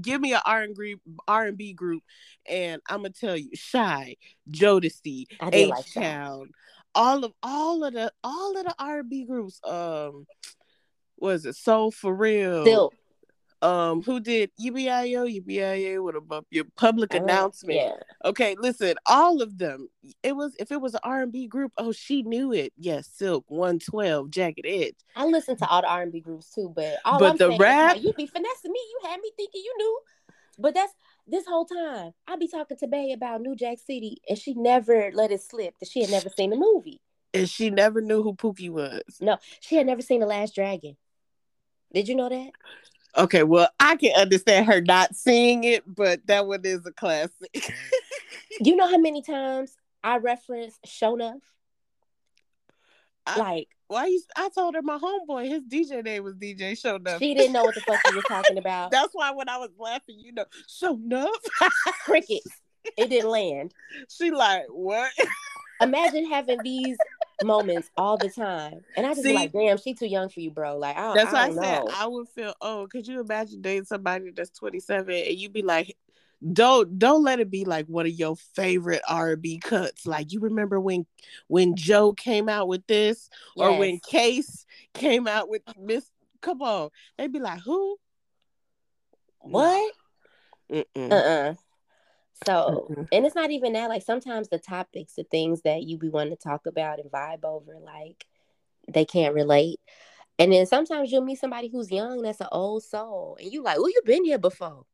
give 0.00 0.20
me 0.20 0.32
an 0.34 0.40
R 0.44 0.62
and 0.62 0.76
B 0.76 0.96
R 1.26 1.46
and 1.46 1.56
B 1.56 1.72
group, 1.72 2.02
and 2.46 2.80
I'm 2.88 2.98
gonna 2.98 3.10
tell 3.10 3.36
you, 3.36 3.50
Shai, 3.54 4.16
Jodeci, 4.50 5.26
H 5.52 5.94
Town, 5.94 6.40
like 6.40 6.48
all 6.94 7.24
of 7.24 7.32
all 7.42 7.84
of 7.84 7.94
the 7.94 8.12
all 8.24 8.56
of 8.58 8.64
the 8.64 8.74
R 8.78 9.00
and 9.00 9.10
B 9.10 9.24
groups. 9.24 9.60
Um, 9.64 10.26
was 11.18 11.44
it 11.44 11.56
Soul 11.56 11.90
for 11.90 12.14
Real? 12.14 12.64
Silk 12.64 12.94
um 13.62 14.02
who 14.02 14.20
did 14.20 14.50
UBIO 14.60 15.42
UBIO 15.42 16.02
with 16.04 16.16
a 16.16 16.44
your 16.50 16.64
public 16.76 17.14
uh, 17.14 17.18
announcement. 17.18 17.78
Yeah. 17.78 17.94
Okay, 18.24 18.56
listen, 18.58 18.94
all 19.06 19.42
of 19.42 19.58
them. 19.58 19.88
It 20.22 20.34
was 20.34 20.54
if 20.58 20.72
it 20.72 20.80
was 20.80 20.94
an 20.94 21.00
R 21.02 21.22
and 21.22 21.32
B 21.32 21.46
group, 21.46 21.72
oh 21.76 21.92
she 21.92 22.22
knew 22.22 22.52
it. 22.52 22.72
Yes, 22.76 23.08
Silk, 23.12 23.44
112, 23.48 24.30
Jagged 24.30 24.64
Edge. 24.64 24.96
I 25.16 25.26
listened 25.26 25.58
to 25.58 25.66
all 25.66 25.82
the 25.82 25.88
R 25.88 26.02
and 26.02 26.12
B 26.12 26.20
groups 26.20 26.50
too, 26.50 26.72
but 26.74 26.96
all 27.04 27.18
but 27.18 27.32
I'm 27.32 27.36
the 27.36 27.56
rap 27.58 27.96
you 28.00 28.12
be 28.12 28.26
finessing 28.26 28.72
me. 28.72 28.80
You 28.80 29.08
had 29.08 29.20
me 29.20 29.30
thinking 29.36 29.62
you 29.64 29.74
knew. 29.78 30.00
But 30.58 30.74
that's 30.74 30.92
this 31.26 31.46
whole 31.46 31.64
time 31.64 32.12
I 32.26 32.36
be 32.36 32.48
talking 32.48 32.76
to 32.78 32.86
Bay 32.86 33.12
about 33.12 33.40
New 33.40 33.56
Jack 33.56 33.78
City, 33.78 34.18
and 34.28 34.38
she 34.38 34.54
never 34.54 35.10
let 35.14 35.30
it 35.30 35.42
slip 35.42 35.78
that 35.80 35.88
she 35.88 36.02
had 36.02 36.10
never 36.10 36.28
seen 36.28 36.50
the 36.50 36.56
movie. 36.56 37.00
And 37.32 37.48
she 37.48 37.70
never 37.70 38.00
knew 38.00 38.22
who 38.22 38.34
Pookie 38.34 38.70
was. 38.70 39.02
No, 39.20 39.38
she 39.60 39.76
had 39.76 39.86
never 39.86 40.02
seen 40.02 40.20
The 40.20 40.26
Last 40.26 40.54
Dragon. 40.54 40.96
Did 41.94 42.08
you 42.08 42.14
know 42.14 42.28
that? 42.28 42.50
Okay, 43.16 43.42
well, 43.42 43.68
I 43.78 43.96
can 43.96 44.14
understand 44.14 44.66
her 44.66 44.80
not 44.80 45.14
seeing 45.14 45.64
it, 45.64 45.82
but 45.86 46.26
that 46.26 46.46
one 46.46 46.60
is 46.64 46.86
a 46.86 46.92
classic. 46.92 47.50
you 48.60 48.76
know 48.76 48.88
how 48.88 48.98
many 48.98 49.22
times 49.22 49.76
I 50.02 50.18
reference 50.18 50.78
Sho'nuff? 50.86 51.40
like 53.36 53.68
why 53.86 54.06
you 54.06 54.20
I 54.36 54.48
told 54.48 54.74
her 54.74 54.82
my 54.82 54.98
homeboy, 54.98 55.48
his 55.48 55.62
DJ 55.64 56.04
name 56.04 56.24
was 56.24 56.34
DJ 56.34 56.72
Sho'nuff. 56.72 57.18
She 57.18 57.34
didn't 57.34 57.52
know 57.52 57.64
what 57.64 57.74
the 57.74 57.80
fuck 57.80 58.00
you 58.08 58.16
were 58.16 58.22
talking 58.22 58.58
about. 58.58 58.90
That's 58.90 59.12
why 59.12 59.32
when 59.32 59.48
I 59.48 59.58
was 59.58 59.70
laughing, 59.78 60.18
you 60.20 60.32
know, 60.32 60.44
Sho'nuff. 60.68 61.28
Crickets. 62.04 62.60
It 62.96 63.10
didn't 63.10 63.30
land. 63.30 63.74
She 64.08 64.30
like, 64.30 64.64
what? 64.68 65.10
Imagine 65.82 66.30
having 66.30 66.58
these 66.62 66.96
moments 67.42 67.90
all 67.96 68.16
the 68.16 68.30
time. 68.30 68.80
And 68.96 69.06
I 69.06 69.10
just 69.10 69.22
See, 69.22 69.30
be 69.30 69.34
like, 69.34 69.52
damn, 69.52 69.78
she 69.78 69.94
too 69.94 70.06
young 70.06 70.28
for 70.28 70.40
you, 70.40 70.50
bro. 70.50 70.76
Like, 70.76 70.96
I, 70.96 71.14
that's 71.14 71.32
I 71.32 71.48
why 71.48 71.60
I 71.60 71.62
said 71.62 71.82
I 71.94 72.06
would 72.06 72.28
feel, 72.28 72.54
oh, 72.60 72.86
could 72.90 73.06
you 73.06 73.20
imagine 73.20 73.60
dating 73.62 73.84
somebody 73.84 74.30
that's 74.30 74.50
27 74.50 75.14
and 75.14 75.38
you'd 75.38 75.52
be 75.52 75.62
like, 75.62 75.96
don't 76.52 76.98
don't 76.98 77.22
let 77.22 77.38
it 77.38 77.50
be 77.50 77.66
like 77.66 77.86
one 77.86 78.06
of 78.06 78.12
your 78.12 78.34
favorite 78.34 79.02
R&B 79.06 79.58
cuts. 79.58 80.06
Like 80.06 80.32
you 80.32 80.40
remember 80.40 80.80
when 80.80 81.06
when 81.48 81.76
Joe 81.76 82.12
came 82.12 82.48
out 82.48 82.66
with 82.66 82.86
this, 82.86 83.28
yes. 83.56 83.66
or 83.66 83.78
when 83.78 83.98
Case 84.00 84.64
came 84.94 85.28
out 85.28 85.48
with 85.50 85.62
Miss. 85.78 86.10
Come 86.40 86.62
on, 86.62 86.88
they'd 87.18 87.32
be 87.32 87.40
like, 87.40 87.60
who? 87.60 87.98
What? 89.40 89.92
Uh 90.72 90.84
uh 90.96 91.54
so, 92.46 92.88
mm-hmm. 92.90 93.02
and 93.12 93.26
it's 93.26 93.34
not 93.34 93.50
even 93.50 93.74
that. 93.74 93.88
Like 93.88 94.02
sometimes 94.02 94.48
the 94.48 94.58
topics, 94.58 95.14
the 95.14 95.24
things 95.24 95.62
that 95.62 95.82
you 95.82 95.98
be 95.98 96.08
wanting 96.08 96.36
to 96.36 96.42
talk 96.42 96.66
about 96.66 96.98
and 96.98 97.10
vibe 97.10 97.44
over, 97.44 97.76
like 97.78 98.24
they 98.88 99.04
can't 99.04 99.34
relate. 99.34 99.80
And 100.38 100.50
then 100.50 100.64
sometimes 100.64 101.12
you'll 101.12 101.20
meet 101.20 101.38
somebody 101.38 101.68
who's 101.68 101.90
young, 101.90 102.22
that's 102.22 102.40
an 102.40 102.46
old 102.50 102.82
soul, 102.82 103.36
and 103.38 103.52
you 103.52 103.62
like, 103.62 103.76
oh, 103.78 103.86
you've 103.86 104.06
been 104.06 104.24
here 104.24 104.38
before. 104.38 104.86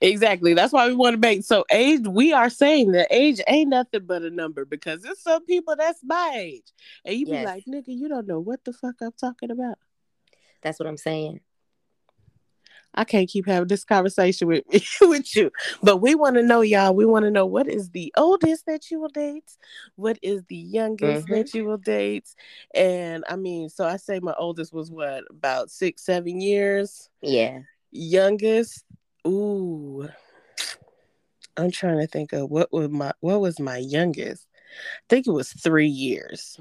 Exactly. 0.00 0.54
That's 0.54 0.72
why 0.72 0.88
we 0.88 0.94
want 0.94 1.12
to 1.12 1.20
make 1.20 1.44
so 1.44 1.66
age. 1.70 2.06
We 2.08 2.32
are 2.32 2.48
saying 2.48 2.92
that 2.92 3.08
age 3.10 3.42
ain't 3.46 3.68
nothing 3.68 4.06
but 4.06 4.22
a 4.22 4.30
number 4.30 4.64
because 4.64 5.02
there's 5.02 5.20
some 5.20 5.44
people 5.44 5.76
that's 5.76 6.00
my 6.02 6.32
age, 6.36 6.72
and 7.04 7.14
you 7.14 7.26
yes. 7.26 7.42
be 7.42 7.44
like, 7.44 7.64
nigga, 7.66 7.94
you 7.94 8.08
don't 8.08 8.26
know 8.26 8.40
what 8.40 8.64
the 8.64 8.72
fuck 8.72 8.94
I'm 9.02 9.12
talking 9.12 9.50
about. 9.50 9.76
That's 10.62 10.78
what 10.78 10.88
I'm 10.88 10.96
saying. 10.96 11.40
I 12.96 13.04
can't 13.04 13.28
keep 13.28 13.46
having 13.46 13.68
this 13.68 13.84
conversation 13.84 14.48
with 14.48 14.64
with 15.00 15.36
you. 15.36 15.50
But 15.82 15.98
we 15.98 16.14
want 16.14 16.36
to 16.36 16.42
know, 16.42 16.62
y'all. 16.62 16.94
We 16.94 17.04
want 17.04 17.24
to 17.24 17.30
know 17.30 17.46
what 17.46 17.68
is 17.68 17.90
the 17.90 18.12
oldest 18.16 18.66
that 18.66 18.90
you 18.90 19.00
will 19.00 19.08
date, 19.08 19.56
what 19.96 20.18
is 20.22 20.42
the 20.48 20.56
youngest 20.56 21.26
mm-hmm. 21.26 21.34
that 21.34 21.54
you 21.54 21.64
will 21.64 21.78
date, 21.78 22.28
and 22.74 23.24
I 23.28 23.36
mean, 23.36 23.68
so 23.68 23.86
I 23.86 23.96
say 23.96 24.20
my 24.20 24.34
oldest 24.38 24.72
was 24.72 24.90
what 24.90 25.24
about 25.30 25.70
six, 25.70 26.04
seven 26.04 26.40
years. 26.40 27.10
Yeah. 27.20 27.60
Youngest, 27.92 28.84
ooh, 29.26 30.08
I'm 31.56 31.70
trying 31.70 31.98
to 31.98 32.06
think 32.06 32.32
of 32.32 32.50
what 32.50 32.72
was 32.72 32.88
my 32.88 33.12
what 33.20 33.40
was 33.40 33.60
my 33.60 33.78
youngest. 33.78 34.46
I 34.56 35.04
think 35.08 35.26
it 35.26 35.32
was 35.32 35.52
three 35.52 35.88
years. 35.88 36.58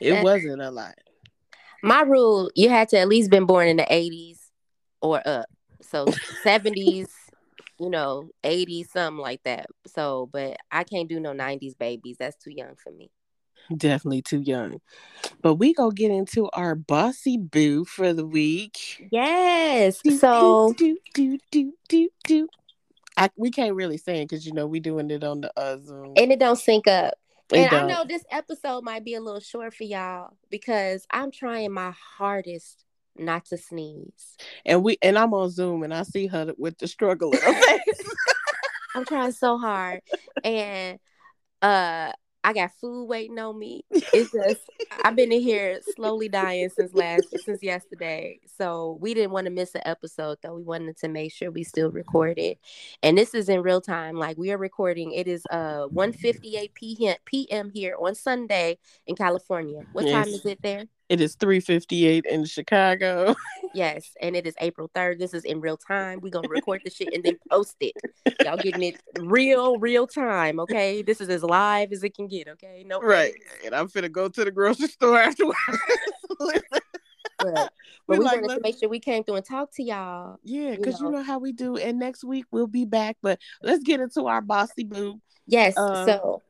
It 0.00 0.12
that, 0.12 0.24
wasn't 0.24 0.62
a 0.62 0.70
lot. 0.70 0.94
My 1.82 2.02
rule: 2.02 2.50
you 2.54 2.68
had 2.68 2.88
to 2.90 2.98
at 2.98 3.08
least 3.08 3.30
been 3.30 3.46
born 3.46 3.68
in 3.68 3.76
the 3.76 3.84
'80s 3.84 4.39
or 5.00 5.26
up. 5.26 5.46
So 5.82 6.06
70s, 6.44 7.08
you 7.78 7.90
know, 7.90 8.30
80s, 8.44 8.88
something 8.88 9.20
like 9.20 9.42
that. 9.44 9.66
So, 9.86 10.28
but 10.32 10.58
I 10.70 10.84
can't 10.84 11.08
do 11.08 11.20
no 11.20 11.32
90s 11.32 11.76
babies. 11.78 12.16
That's 12.18 12.36
too 12.36 12.50
young 12.50 12.76
for 12.76 12.92
me. 12.92 13.10
Definitely 13.76 14.22
too 14.22 14.40
young. 14.40 14.80
But 15.42 15.54
we 15.54 15.72
go 15.74 15.90
get 15.90 16.10
into 16.10 16.48
our 16.50 16.74
bossy 16.74 17.36
boo 17.36 17.84
for 17.84 18.12
the 18.12 18.26
week. 18.26 19.08
Yes. 19.10 20.00
So 20.18 20.74
do 20.76 20.98
do 21.14 21.38
do 21.50 21.72
do 21.88 22.08
do. 22.24 22.48
I, 23.16 23.30
we 23.36 23.50
can't 23.50 23.74
really 23.74 23.96
sing 23.98 24.24
because 24.24 24.46
you 24.46 24.52
know 24.52 24.66
we 24.66 24.80
doing 24.80 25.10
it 25.10 25.22
on 25.22 25.42
the 25.42 25.52
uh, 25.56 25.76
Zoom. 25.78 26.14
and 26.16 26.32
it 26.32 26.40
don't 26.40 26.56
sync 26.58 26.88
up. 26.88 27.14
It 27.52 27.58
And 27.58 27.66
I 27.66 27.80
don't. 27.80 27.88
know 27.88 28.04
this 28.06 28.24
episode 28.30 28.82
might 28.82 29.04
be 29.04 29.14
a 29.14 29.20
little 29.20 29.40
short 29.40 29.74
for 29.74 29.84
y'all 29.84 30.36
because 30.50 31.06
I'm 31.10 31.30
trying 31.30 31.72
my 31.72 31.92
hardest 32.16 32.84
not 33.20 33.44
to 33.46 33.58
sneeze. 33.58 34.36
And 34.64 34.82
we 34.82 34.98
and 35.02 35.18
I'm 35.18 35.34
on 35.34 35.50
Zoom 35.50 35.82
and 35.82 35.94
I 35.94 36.02
see 36.02 36.26
her 36.28 36.52
with 36.58 36.78
the 36.78 36.88
struggle 36.88 37.32
in 37.32 37.40
her 37.40 37.52
face. 37.62 38.14
I'm 38.94 39.04
trying 39.04 39.32
so 39.32 39.58
hard. 39.58 40.00
And 40.42 40.98
uh 41.62 42.12
I 42.42 42.54
got 42.54 42.72
food 42.80 43.04
waiting 43.04 43.38
on 43.38 43.58
me. 43.58 43.84
It's 43.90 44.32
just 44.32 44.62
I've 45.04 45.14
been 45.14 45.30
in 45.30 45.42
here 45.42 45.80
slowly 45.94 46.28
dying 46.28 46.70
since 46.70 46.94
last 46.94 47.24
since 47.44 47.62
yesterday. 47.62 48.40
So 48.56 48.96
we 49.00 49.12
didn't 49.12 49.32
want 49.32 49.44
to 49.44 49.50
miss 49.50 49.74
an 49.74 49.82
episode 49.84 50.38
though. 50.42 50.54
We 50.54 50.62
wanted 50.62 50.96
to 50.98 51.08
make 51.08 51.32
sure 51.32 51.50
we 51.50 51.64
still 51.64 51.90
recorded. 51.90 52.56
And 53.02 53.18
this 53.18 53.34
is 53.34 53.48
in 53.48 53.62
real 53.62 53.80
time. 53.80 54.16
Like 54.16 54.38
we 54.38 54.52
are 54.52 54.58
recording. 54.58 55.12
It 55.12 55.28
is 55.28 55.44
uh 55.50 55.88
1:58 55.88 56.74
p.m. 56.74 57.16
p.m. 57.26 57.70
here 57.70 57.96
on 58.00 58.14
Sunday 58.14 58.78
in 59.06 59.16
California. 59.16 59.82
What 59.92 60.08
time 60.08 60.28
is 60.28 60.46
it 60.46 60.62
there? 60.62 60.86
It 61.10 61.20
is 61.20 61.36
3:58 61.36 62.24
in 62.24 62.44
Chicago. 62.46 63.34
Yes, 63.72 64.10
and 64.20 64.34
it 64.34 64.48
is 64.48 64.54
April 64.60 64.90
3rd. 64.96 65.20
This 65.20 65.32
is 65.32 65.44
in 65.44 65.60
real 65.60 65.76
time. 65.76 66.18
We're 66.20 66.30
gonna 66.30 66.48
record 66.48 66.80
the 66.84 66.90
shit 66.90 67.14
and 67.14 67.22
then 67.22 67.38
post 67.48 67.76
it. 67.78 67.94
Y'all 68.44 68.56
getting 68.56 68.82
it 68.82 69.00
real, 69.20 69.78
real 69.78 70.08
time, 70.08 70.58
okay? 70.58 71.02
This 71.02 71.20
is 71.20 71.28
as 71.28 71.44
live 71.44 71.92
as 71.92 72.02
it 72.02 72.16
can 72.16 72.26
get, 72.26 72.48
okay? 72.48 72.82
No 72.84 72.98
right. 73.00 73.32
And 73.64 73.72
I'm 73.72 73.88
finna 73.88 74.10
go 74.10 74.28
to 74.28 74.44
the 74.44 74.50
grocery 74.50 74.88
store 74.88 75.20
afterwards. 75.20 75.56
But, 76.36 76.62
We 78.08 78.16
but 78.16 78.18
we 78.18 78.24
like, 78.24 78.40
wanted 78.42 78.56
to 78.56 78.60
make 78.60 78.76
sure 78.80 78.88
we 78.88 78.98
came 78.98 79.22
through 79.22 79.36
and 79.36 79.44
talk 79.44 79.70
to 79.76 79.84
y'all. 79.84 80.38
yeah, 80.42 80.74
because 80.74 80.98
you, 80.98 81.04
know. 81.04 81.18
know 81.18 81.22
how 81.22 81.38
we 81.38 81.52
do. 81.52 81.76
And 81.76 81.96
next 82.00 82.24
week 82.24 82.46
we'll 82.50 82.66
be 82.66 82.84
back. 82.86 83.18
But 83.22 83.38
let's 83.62 83.84
get 83.84 84.00
into 84.00 84.26
our 84.26 84.40
bossy 84.40 84.82
boo. 84.82 85.20
Yes, 85.46 85.78
Um, 85.78 86.06
so 86.06 86.42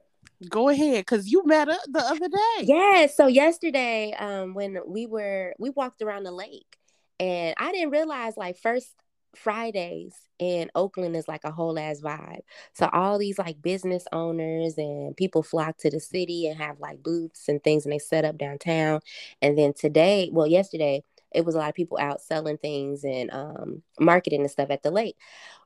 Go 0.48 0.68
ahead, 0.70 1.00
because 1.02 1.30
you 1.30 1.44
met 1.44 1.68
her 1.68 1.76
the 1.86 2.00
other 2.00 2.28
day. 2.28 2.64
yes, 2.64 3.16
so 3.16 3.26
yesterday, 3.26 4.14
um, 4.18 4.54
when 4.54 4.78
we 4.86 5.06
were 5.06 5.54
we 5.58 5.70
walked 5.70 6.00
around 6.02 6.24
the 6.24 6.32
lake 6.32 6.78
and 7.18 7.54
I 7.58 7.72
didn't 7.72 7.90
realize 7.90 8.36
like 8.36 8.56
first 8.56 8.94
Fridays 9.36 10.14
in 10.38 10.70
Oakland 10.74 11.14
is 11.14 11.28
like 11.28 11.44
a 11.44 11.50
whole 11.52 11.78
ass 11.78 12.00
vibe. 12.00 12.40
So 12.72 12.88
all 12.92 13.18
these 13.18 13.38
like 13.38 13.60
business 13.62 14.04
owners 14.12 14.78
and 14.78 15.16
people 15.16 15.42
flock 15.42 15.76
to 15.78 15.90
the 15.90 16.00
city 16.00 16.48
and 16.48 16.56
have 16.58 16.80
like 16.80 17.02
booths 17.02 17.48
and 17.48 17.62
things 17.62 17.84
and 17.84 17.92
they 17.92 17.98
set 17.98 18.24
up 18.24 18.38
downtown. 18.38 19.00
And 19.42 19.56
then 19.58 19.72
today, 19.74 20.30
well, 20.32 20.46
yesterday, 20.46 21.04
it 21.32 21.44
was 21.44 21.54
a 21.54 21.58
lot 21.58 21.68
of 21.68 21.76
people 21.76 21.98
out 22.00 22.20
selling 22.22 22.58
things 22.58 23.04
and 23.04 23.30
um 23.30 23.82
marketing 24.00 24.40
and 24.40 24.50
stuff 24.50 24.70
at 24.70 24.82
the 24.82 24.90
lake. 24.90 25.16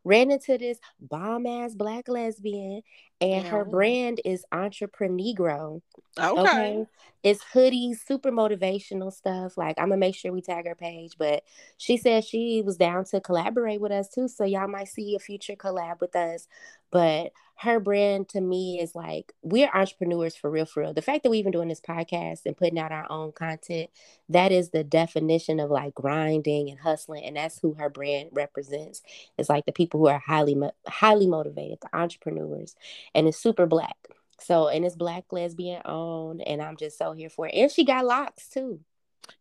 Ran 0.04 0.30
into 0.30 0.58
this 0.58 0.78
bomb 1.00 1.46
ass 1.46 1.74
black 1.74 2.08
lesbian 2.08 2.82
and 3.20 3.46
her 3.46 3.64
brand 3.64 4.20
is 4.24 4.44
Entreprenegro. 4.52 5.80
Okay. 6.18 6.40
Okay. 6.40 6.86
It's 7.22 7.42
hoodies, 7.54 8.04
super 8.06 8.30
motivational 8.30 9.10
stuff. 9.12 9.56
Like 9.56 9.76
I'm 9.78 9.88
gonna 9.88 9.96
make 9.96 10.14
sure 10.14 10.30
we 10.30 10.42
tag 10.42 10.66
her 10.66 10.74
page. 10.74 11.12
But 11.18 11.42
she 11.78 11.96
said 11.96 12.24
she 12.24 12.62
was 12.64 12.76
down 12.76 13.04
to 13.06 13.20
collaborate 13.20 13.80
with 13.80 13.92
us 13.92 14.08
too. 14.08 14.28
So 14.28 14.44
y'all 14.44 14.68
might 14.68 14.88
see 14.88 15.16
a 15.16 15.18
future 15.18 15.56
collab 15.56 16.00
with 16.00 16.14
us. 16.14 16.48
But 16.90 17.32
her 17.56 17.80
brand 17.80 18.28
to 18.28 18.40
me 18.40 18.80
is 18.80 18.94
like 18.94 19.32
we're 19.42 19.70
entrepreneurs 19.72 20.36
for 20.36 20.50
real, 20.50 20.66
for 20.66 20.82
real. 20.82 20.92
The 20.92 21.02
fact 21.02 21.22
that 21.22 21.30
we're 21.30 21.36
even 21.36 21.52
doing 21.52 21.68
this 21.68 21.80
podcast 21.80 22.40
and 22.46 22.56
putting 22.56 22.78
out 22.78 22.92
our 22.92 23.10
own 23.10 23.32
content, 23.32 23.90
that 24.28 24.52
is 24.52 24.70
the 24.70 24.84
definition 24.84 25.60
of 25.60 25.70
like 25.70 25.94
grinding 25.94 26.68
and 26.68 26.80
hustling. 26.80 27.24
And 27.24 27.36
that's 27.36 27.58
who 27.60 27.74
her 27.74 27.88
brand 27.88 28.30
represents. 28.32 29.02
It's 29.38 29.48
like 29.48 29.66
the 29.66 29.72
people 29.72 29.93
who 29.94 30.08
are 30.08 30.18
highly 30.18 30.56
highly 30.88 31.26
motivated, 31.28 31.78
the 31.80 31.96
entrepreneurs. 31.96 32.74
And 33.14 33.28
it's 33.28 33.38
super 33.38 33.64
black. 33.66 33.96
So 34.40 34.68
and 34.68 34.84
it's 34.84 34.96
black 34.96 35.24
lesbian 35.30 35.80
owned, 35.84 36.42
and 36.42 36.60
I'm 36.60 36.76
just 36.76 36.98
so 36.98 37.12
here 37.12 37.30
for 37.30 37.46
it. 37.46 37.54
And 37.54 37.70
she 37.70 37.84
got 37.84 38.04
locks 38.04 38.48
too. 38.48 38.80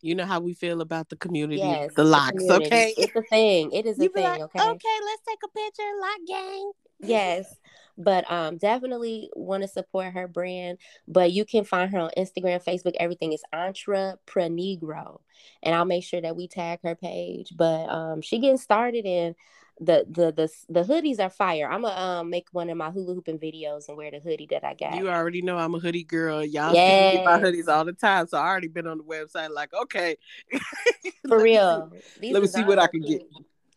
You 0.02 0.16
know 0.16 0.26
how 0.26 0.40
we 0.40 0.54
feel 0.54 0.80
about 0.82 1.10
the 1.10 1.16
community, 1.18 1.60
Yes, 1.60 1.92
the 1.96 2.04
locks, 2.04 2.38
community. 2.38 2.66
okay? 2.68 2.94
It's 2.98 3.16
a 3.16 3.22
thing. 3.24 3.72
It 3.72 3.86
is 3.88 4.00
a 4.00 4.08
thing. 4.08 4.24
like, 4.24 4.42
okay. 4.42 4.60
okay, 4.62 4.98
let's 5.06 5.22
take 5.28 5.40
a 5.44 5.48
picture, 5.50 5.84
lock 6.00 6.20
gang. 6.28 6.72
Yes. 7.00 7.54
But 7.98 8.32
um 8.32 8.58
definitely 8.58 9.30
want 9.36 9.64
to 9.64 9.68
support 9.68 10.14
her 10.14 10.28
brand. 10.28 10.78
But 11.08 11.32
you 11.32 11.46
can 11.46 11.64
find 11.64 11.92
her 11.92 12.00
on 12.00 12.12
Instagram, 12.16 12.64
Facebook, 12.64 12.94
everything 13.00 13.34
is 13.34 13.44
Entreprenegro. 13.54 15.20
And 15.64 15.76
I'll 15.76 15.86
make 15.86 16.04
sure 16.04 16.22
that 16.22 16.36
we 16.36 16.48
tag 16.48 16.80
her 16.84 16.96
page. 16.96 17.54
But 17.58 17.90
um 17.90 18.22
she 18.22 18.40
getting 18.40 18.58
started 18.58 19.06
and 19.06 19.36
the 19.80 20.06
the 20.10 20.32
the 20.32 20.52
the 20.70 20.84
hoodies 20.84 21.20
are 21.20 21.30
fire. 21.30 21.70
I'm 21.70 21.82
gonna 21.82 22.00
um 22.00 22.30
make 22.30 22.48
one 22.52 22.70
of 22.70 22.78
my 22.78 22.92
hula 22.92 23.16
hooping 23.16 23.40
videos 23.40 23.88
and 23.88 23.98
wear 23.98 24.12
the 24.12 24.20
hoodie 24.20 24.48
that 24.52 24.64
I 24.64 24.74
got. 24.76 24.96
You 24.98 25.10
already 25.10 25.42
know 25.42 25.58
I'm 25.58 25.74
a 25.76 25.80
hoodie 25.80 26.04
girl. 26.04 26.44
Y'all 26.44 26.74
see 26.76 26.82
me 26.82 27.22
buy 27.26 27.40
hoodies 27.40 27.68
all 27.68 27.86
the 27.86 27.94
time, 27.94 28.28
so 28.28 28.38
I 28.38 28.48
already 28.48 28.68
been 28.68 28.88
on 28.88 29.00
the 29.00 29.04
website. 29.04 29.50
Like, 29.50 29.74
okay, 29.74 30.18
For 31.28 31.42
real. 31.42 31.92
These 32.20 32.34
Let 32.34 32.42
me 32.42 32.48
see 32.48 32.64
what 32.64 32.80
I 32.80 32.88
can 32.88 33.04
are 33.04 33.08
get. 33.08 33.24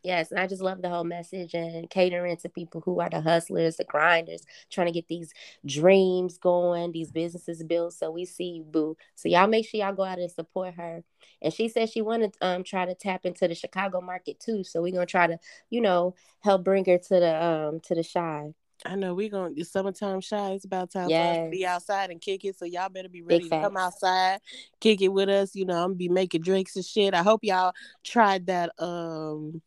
Yes, 0.07 0.31
and 0.31 0.39
I 0.39 0.47
just 0.47 0.63
love 0.63 0.83
the 0.83 0.89
whole 0.89 1.03
message 1.03 1.53
and 1.53 1.91
catering 1.91 2.37
to 2.37 2.49
people 2.49 2.81
who 2.81 3.01
are 3.01 3.11
the 3.11 3.21
hustlers, 3.21 3.77
the 3.77 3.83
grinders, 3.83 4.45
trying 4.71 4.87
to 4.87 4.93
get 4.93 5.09
these 5.09 5.35
dreams 5.67 6.39
going, 6.39 6.93
these 6.93 7.11
businesses 7.11 7.65
built. 7.65 7.93
So 7.93 8.13
we 8.13 8.25
see 8.25 8.51
you, 8.51 8.63
boo. 8.63 8.97
So 9.17 9.29
y'all 9.29 9.49
make 9.49 9.69
sure 9.69 9.81
y'all 9.81 9.93
go 9.93 10.05
out 10.05 10.21
and 10.21 10.31
support 10.31 10.75
her. 10.75 11.03
And 11.43 11.53
she 11.53 11.67
said 11.67 11.91
she 11.91 12.03
wanted 12.03 12.35
to 12.35 12.47
um 12.47 12.63
try 12.63 12.87
to 12.87 12.95
tap 12.95 13.27
into 13.27 13.49
the 13.49 13.57
Chicago 13.57 14.01
market 14.01 14.39
too. 14.39 14.63
So 14.63 14.81
we're 14.81 14.93
gonna 14.93 15.07
try 15.07 15.27
to, 15.27 15.41
you 15.71 15.81
know, 15.81 16.15
help 16.39 16.63
bring 16.63 16.85
her 16.85 16.99
to 16.99 17.21
the 17.21 17.45
um 17.45 17.81
to 17.81 17.97
the 17.97 18.05
Chi. 18.05 18.55
I 18.85 18.95
know 18.95 19.13
we're 19.13 19.29
gonna 19.29 19.55
it's 19.57 19.73
summertime 19.73 20.21
Chi. 20.21 20.53
It's 20.53 20.67
about 20.67 20.93
time 20.93 21.09
for 21.09 21.17
us 21.17 21.37
to 21.39 21.49
be 21.51 21.67
outside 21.67 22.11
and 22.11 22.21
kick 22.21 22.45
it. 22.45 22.57
So 22.57 22.65
y'all 22.65 22.91
better 22.91 23.09
be 23.09 23.23
ready 23.23 23.41
Big 23.41 23.51
to 23.51 23.61
come 23.61 23.77
outside, 23.77 24.39
kick 24.79 25.03
it 25.03 25.09
with 25.09 25.29
us. 25.29 25.57
You 25.57 25.65
know, 25.65 25.79
I'm 25.79 25.89
gonna 25.89 25.95
be 25.97 26.09
making 26.09 26.43
drinks 26.43 26.77
and 26.77 26.85
shit. 26.85 27.13
I 27.13 27.25
hope 27.25 27.43
y'all 27.43 27.73
tried 28.05 28.47
that 28.47 28.71
um 28.79 29.63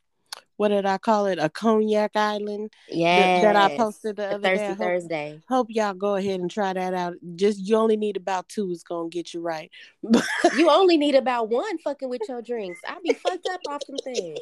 what 0.59 0.67
did 0.67 0.85
I 0.85 0.97
call 0.97 1.25
it? 1.27 1.39
A 1.39 1.47
cognac 1.49 2.11
island 2.17 2.73
Yeah. 2.89 3.41
that, 3.41 3.53
that 3.53 3.71
I 3.71 3.77
posted 3.77 4.17
the 4.17 4.23
The 4.23 4.35
other 4.35 4.39
day. 4.43 4.57
Thirsty 4.57 4.63
I 4.65 4.67
hope, 4.67 4.77
Thursday. 4.77 5.41
hope 5.47 5.67
y'all 5.69 5.93
go 5.93 6.15
ahead 6.15 6.41
and 6.41 6.51
try 6.51 6.73
that 6.73 6.93
out. 6.93 7.13
Just 7.37 7.65
you 7.65 7.77
only 7.77 7.95
need 7.95 8.17
about 8.17 8.49
two, 8.49 8.69
it's 8.69 8.83
gonna 8.83 9.07
get 9.07 9.33
you 9.33 9.39
right. 9.39 9.71
You 10.57 10.69
only 10.69 10.97
need 10.97 11.15
about 11.15 11.47
one 11.49 11.77
fucking 11.77 12.09
with 12.09 12.21
your 12.27 12.41
drinks. 12.41 12.81
I 12.85 12.97
be 13.01 13.13
fucked 13.13 13.47
up 13.49 13.61
off 13.69 13.81
them 13.87 13.95
things. 14.03 14.37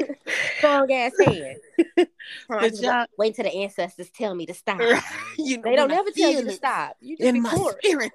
Strong 0.58 0.92
ass 0.92 1.12
hand. 1.22 1.56
I 1.98 2.06
But 2.48 2.80
y'all- 2.80 3.06
wait 3.18 3.34
till 3.34 3.44
the 3.44 3.54
ancestors 3.54 4.08
tell 4.10 4.34
me 4.34 4.46
to 4.46 4.54
stop. 4.54 4.80
you 5.36 5.58
know, 5.58 5.62
They 5.62 5.76
don't 5.76 5.92
I 5.92 5.96
tell 6.16 6.32
you 6.32 6.42
to 6.44 6.52
stop. 6.52 6.96
You 7.02 7.16
just 7.18 7.26
in 7.28 7.34
be 7.34 7.40
my 7.40 7.54
spirit. 7.82 8.12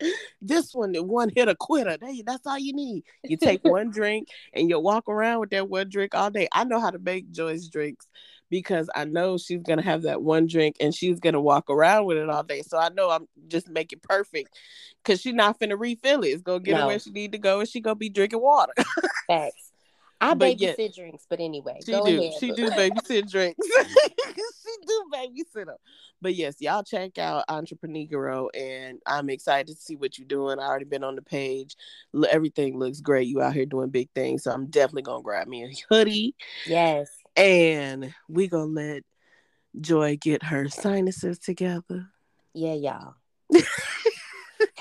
this 0.42 0.74
one, 0.74 0.92
the 0.92 1.02
one 1.02 1.30
hit 1.34 1.48
a 1.48 1.54
quitter. 1.54 1.96
That's 2.24 2.46
all 2.46 2.58
you 2.58 2.72
need. 2.72 3.04
You 3.24 3.36
take 3.36 3.60
one 3.64 3.90
drink 3.90 4.28
and 4.52 4.68
you 4.68 4.78
walk 4.78 5.08
around 5.08 5.40
with 5.40 5.50
that 5.50 5.68
one 5.68 5.88
drink 5.88 6.14
all 6.14 6.30
day. 6.30 6.48
I 6.52 6.64
know 6.64 6.80
how 6.80 6.90
to 6.90 6.98
make 6.98 7.30
Joyce 7.30 7.68
drinks 7.68 8.06
because 8.50 8.88
I 8.94 9.04
know 9.04 9.36
she's 9.38 9.62
gonna 9.62 9.82
have 9.82 10.02
that 10.02 10.22
one 10.22 10.46
drink 10.46 10.76
and 10.80 10.94
she's 10.94 11.20
gonna 11.20 11.40
walk 11.40 11.68
around 11.68 12.06
with 12.06 12.16
it 12.16 12.30
all 12.30 12.42
day. 12.42 12.62
So 12.62 12.78
I 12.78 12.88
know 12.88 13.10
I'm 13.10 13.26
just 13.48 13.68
make 13.68 13.92
it 13.92 14.02
perfect 14.02 14.56
because 15.04 15.20
she's 15.20 15.34
not 15.34 15.58
finna 15.60 15.78
refill 15.78 16.22
it. 16.24 16.28
It's 16.28 16.42
gonna 16.42 16.60
get 16.60 16.76
her 16.78 16.86
where 16.86 16.98
she 16.98 17.10
need 17.10 17.32
to 17.32 17.38
go 17.38 17.60
and 17.60 17.68
she 17.68 17.80
gonna 17.80 17.94
be 17.96 18.08
drinking 18.08 18.40
water. 18.40 18.72
Facts. 19.26 19.72
I 20.20 20.34
But 20.34 20.56
babysit 20.56 20.60
yet- 20.78 20.94
drinks, 20.96 21.26
but 21.30 21.38
anyway, 21.40 21.78
She 21.84 21.92
go 21.92 22.04
do. 22.04 22.18
ahead. 22.20 22.32
She 22.40 22.48
boo. 22.50 22.56
do 22.56 22.70
babysit 22.70 23.30
drinks. 23.30 23.66
she 23.66 24.86
do 24.86 25.04
babysit 25.14 25.66
them. 25.66 25.76
But 26.20 26.34
yes, 26.34 26.56
y'all 26.60 26.82
check 26.82 27.16
out 27.18 27.44
Entreprenegro, 27.48 28.48
and 28.54 28.98
I'm 29.06 29.30
excited 29.30 29.68
to 29.68 29.80
see 29.80 29.94
what 29.96 30.18
you're 30.18 30.26
doing. 30.26 30.58
I 30.58 30.64
already 30.66 30.84
been 30.84 31.04
on 31.04 31.14
the 31.14 31.22
page. 31.22 31.76
Everything 32.30 32.78
looks 32.78 33.00
great. 33.00 33.28
You 33.28 33.40
out 33.40 33.54
here 33.54 33.66
doing 33.66 33.90
big 33.90 34.10
things, 34.14 34.42
so 34.42 34.50
I'm 34.50 34.66
definitely 34.66 35.02
gonna 35.02 35.22
grab 35.22 35.46
me 35.46 35.64
a 35.64 35.70
hoodie, 35.88 36.34
Yes. 36.66 37.08
and 37.36 38.12
we 38.28 38.48
gonna 38.48 38.64
let 38.64 39.02
Joy 39.80 40.16
get 40.20 40.42
her 40.42 40.68
sinuses 40.68 41.38
together. 41.38 42.08
Yeah, 42.52 42.74
y'all. 42.74 43.14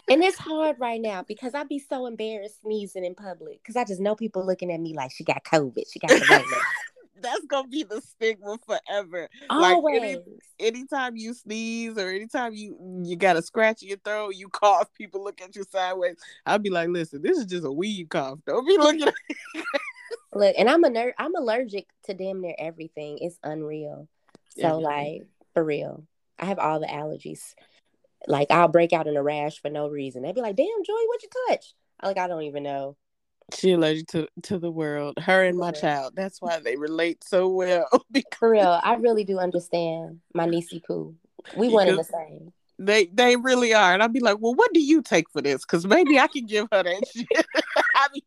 and 0.10 0.24
it's 0.24 0.38
hard 0.38 0.78
right 0.80 1.00
now 1.00 1.24
because 1.28 1.54
I'd 1.54 1.70
be 1.70 1.80
so 1.80 2.08
embarrassed 2.08 2.62
sneezing 2.62 3.06
in 3.06 3.14
public 3.14 3.62
because 3.62 3.76
I 3.76 3.84
just 3.84 4.02
know 4.02 4.16
people 4.16 4.46
looking 4.46 4.72
at 4.72 4.80
me 4.80 4.94
like 4.96 5.12
she 5.12 5.24
got 5.24 5.44
COVID. 5.44 5.84
She 5.92 6.00
got 6.00 6.10
corona. 6.10 6.44
That's 7.22 7.46
gonna 7.46 7.68
be 7.68 7.84
the 7.84 8.02
stigma 8.02 8.58
forever. 8.66 9.30
Like, 9.50 9.78
any- 9.96 10.24
anytime 10.60 11.16
you 11.18 11.34
sneeze 11.34 11.98
or 11.98 12.10
anytime 12.10 12.54
you 12.54 12.78
you 13.04 13.16
got 13.16 13.38
a 13.38 13.42
scratch 13.42 13.82
in 13.82 13.90
your 13.90 13.98
throat, 13.98 14.36
you 14.36 14.50
cough, 14.50 14.94
people 14.94 15.24
look 15.24 15.42
at 15.42 15.56
you 15.56 15.64
sideways. 15.70 16.18
I'd 16.46 16.64
be 16.64 16.70
like, 16.70 16.90
listen, 16.90 17.22
this 17.22 17.38
is 17.38 17.46
just 17.46 17.66
a 17.66 17.72
weed 17.72 18.10
cough. 18.10 18.40
Don't 18.46 18.66
be 18.66 18.78
looking 18.78 19.08
at 19.08 19.14
Look, 20.34 20.56
and 20.58 20.70
I'm 20.70 20.84
a 20.84 20.90
ner- 20.90 21.16
I'm 21.18 21.36
allergic 21.36 21.88
to 22.04 22.14
damn 22.14 22.42
near 22.42 22.56
everything. 22.60 23.18
It's 23.20 23.40
unreal. 23.44 24.08
So 24.58 24.68
Everything. 24.68 24.84
like 24.84 25.22
for 25.54 25.64
real, 25.64 26.04
I 26.40 26.46
have 26.46 26.60
all 26.60 26.80
the 26.80 26.88
allergies. 26.88 27.56
Like 28.28 28.52
I'll 28.52 28.68
break 28.68 28.94
out 28.94 29.08
in 29.08 29.16
a 29.16 29.24
rash 29.24 29.62
for 29.62 29.70
no 29.70 29.88
reason. 29.88 30.22
They'd 30.22 30.36
be 30.36 30.42
like, 30.42 30.56
"Damn, 30.56 30.84
Joy, 30.86 30.94
what 31.08 31.24
you 31.24 31.30
touch?" 31.50 31.74
I'm 32.00 32.10
like, 32.10 32.18
I 32.18 32.28
don't 32.28 32.44
even 32.44 32.64
know. 32.64 32.96
She 33.54 33.72
allergic 33.72 34.08
to 34.08 34.28
to 34.44 34.60
the 34.60 34.72
world. 34.72 35.18
Her 35.20 35.44
and 35.44 35.58
my 35.58 35.72
child. 35.72 36.14
That's 36.16 36.42
why 36.42 36.60
they 36.60 36.76
relate 36.76 37.24
so 37.24 37.48
well. 37.48 37.88
For 38.38 38.50
real, 38.50 38.80
I 38.84 38.96
really 38.96 39.24
do 39.24 39.40
understand 39.40 40.20
my 40.34 40.46
niecey 40.46 40.84
poo. 40.84 41.16
We 41.56 41.70
one 41.70 41.96
the 41.96 42.04
same. 42.04 42.52
They 42.78 43.06
they 43.06 43.38
really 43.38 43.74
are, 43.74 43.94
and 43.94 44.04
I'd 44.04 44.14
be 44.14 44.20
like, 44.20 44.38
well, 44.40 44.54
what 44.54 44.74
do 44.74 44.82
you 44.82 45.02
take 45.02 45.30
for 45.32 45.42
this? 45.42 45.66
Because 45.66 45.88
maybe 45.88 46.20
I 46.20 46.28
can 46.28 46.46
give 46.46 46.68
her 46.72 46.84
that 46.84 47.08
shit. 47.08 47.28
I 47.96 48.08
be 48.14 48.24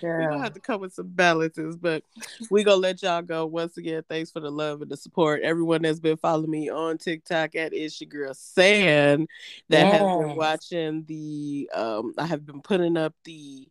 Girl. 0.00 0.18
We're 0.20 0.30
gonna 0.30 0.42
have 0.42 0.54
to 0.54 0.60
come 0.60 0.80
with 0.80 0.92
some 0.92 1.08
balances, 1.08 1.76
but 1.76 2.02
we 2.50 2.64
gonna 2.64 2.76
let 2.76 3.02
y'all 3.02 3.22
go. 3.22 3.46
Once 3.46 3.76
again, 3.76 4.02
thanks 4.08 4.30
for 4.30 4.40
the 4.40 4.50
love 4.50 4.82
and 4.82 4.90
the 4.90 4.96
support. 4.96 5.42
Everyone 5.42 5.82
that's 5.82 6.00
been 6.00 6.16
following 6.16 6.50
me 6.50 6.68
on 6.68 6.98
TikTok 6.98 7.54
at 7.54 7.72
It's 7.72 8.00
Your 8.00 8.08
Girl 8.08 8.34
Sam 8.34 9.26
that 9.68 9.86
yes. 9.86 9.92
has 9.92 10.00
been 10.00 10.36
watching 10.36 11.04
the 11.06 11.70
um 11.74 12.14
I 12.18 12.26
have 12.26 12.44
been 12.44 12.62
putting 12.62 12.96
up 12.96 13.14
the 13.24 13.68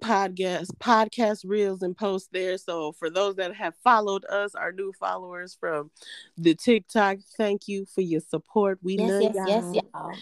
podcast 0.00 0.68
podcast 0.80 1.42
reels 1.44 1.82
and 1.82 1.96
posts 1.96 2.28
there. 2.32 2.58
So 2.58 2.92
for 2.92 3.10
those 3.10 3.36
that 3.36 3.54
have 3.54 3.74
followed 3.84 4.24
us, 4.26 4.54
our 4.54 4.72
new 4.72 4.92
followers 4.98 5.56
from 5.58 5.90
the 6.36 6.54
TikTok, 6.54 7.18
thank 7.36 7.68
you 7.68 7.86
for 7.86 8.00
your 8.00 8.20
support. 8.20 8.78
We 8.82 8.96
yes, 8.96 9.10
love 9.10 9.22
yes, 9.22 9.34
y'all. 9.34 9.74
Yes, 9.74 9.84
y'all. 9.94 10.14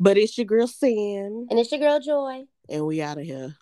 But 0.00 0.18
it's 0.18 0.36
your 0.36 0.46
girl 0.46 0.66
Sam. 0.66 1.46
And 1.50 1.58
it's 1.58 1.70
your 1.70 1.80
girl 1.80 2.00
Joy. 2.00 2.44
And 2.68 2.86
we 2.86 3.02
out 3.02 3.18
of 3.18 3.24
here. 3.24 3.56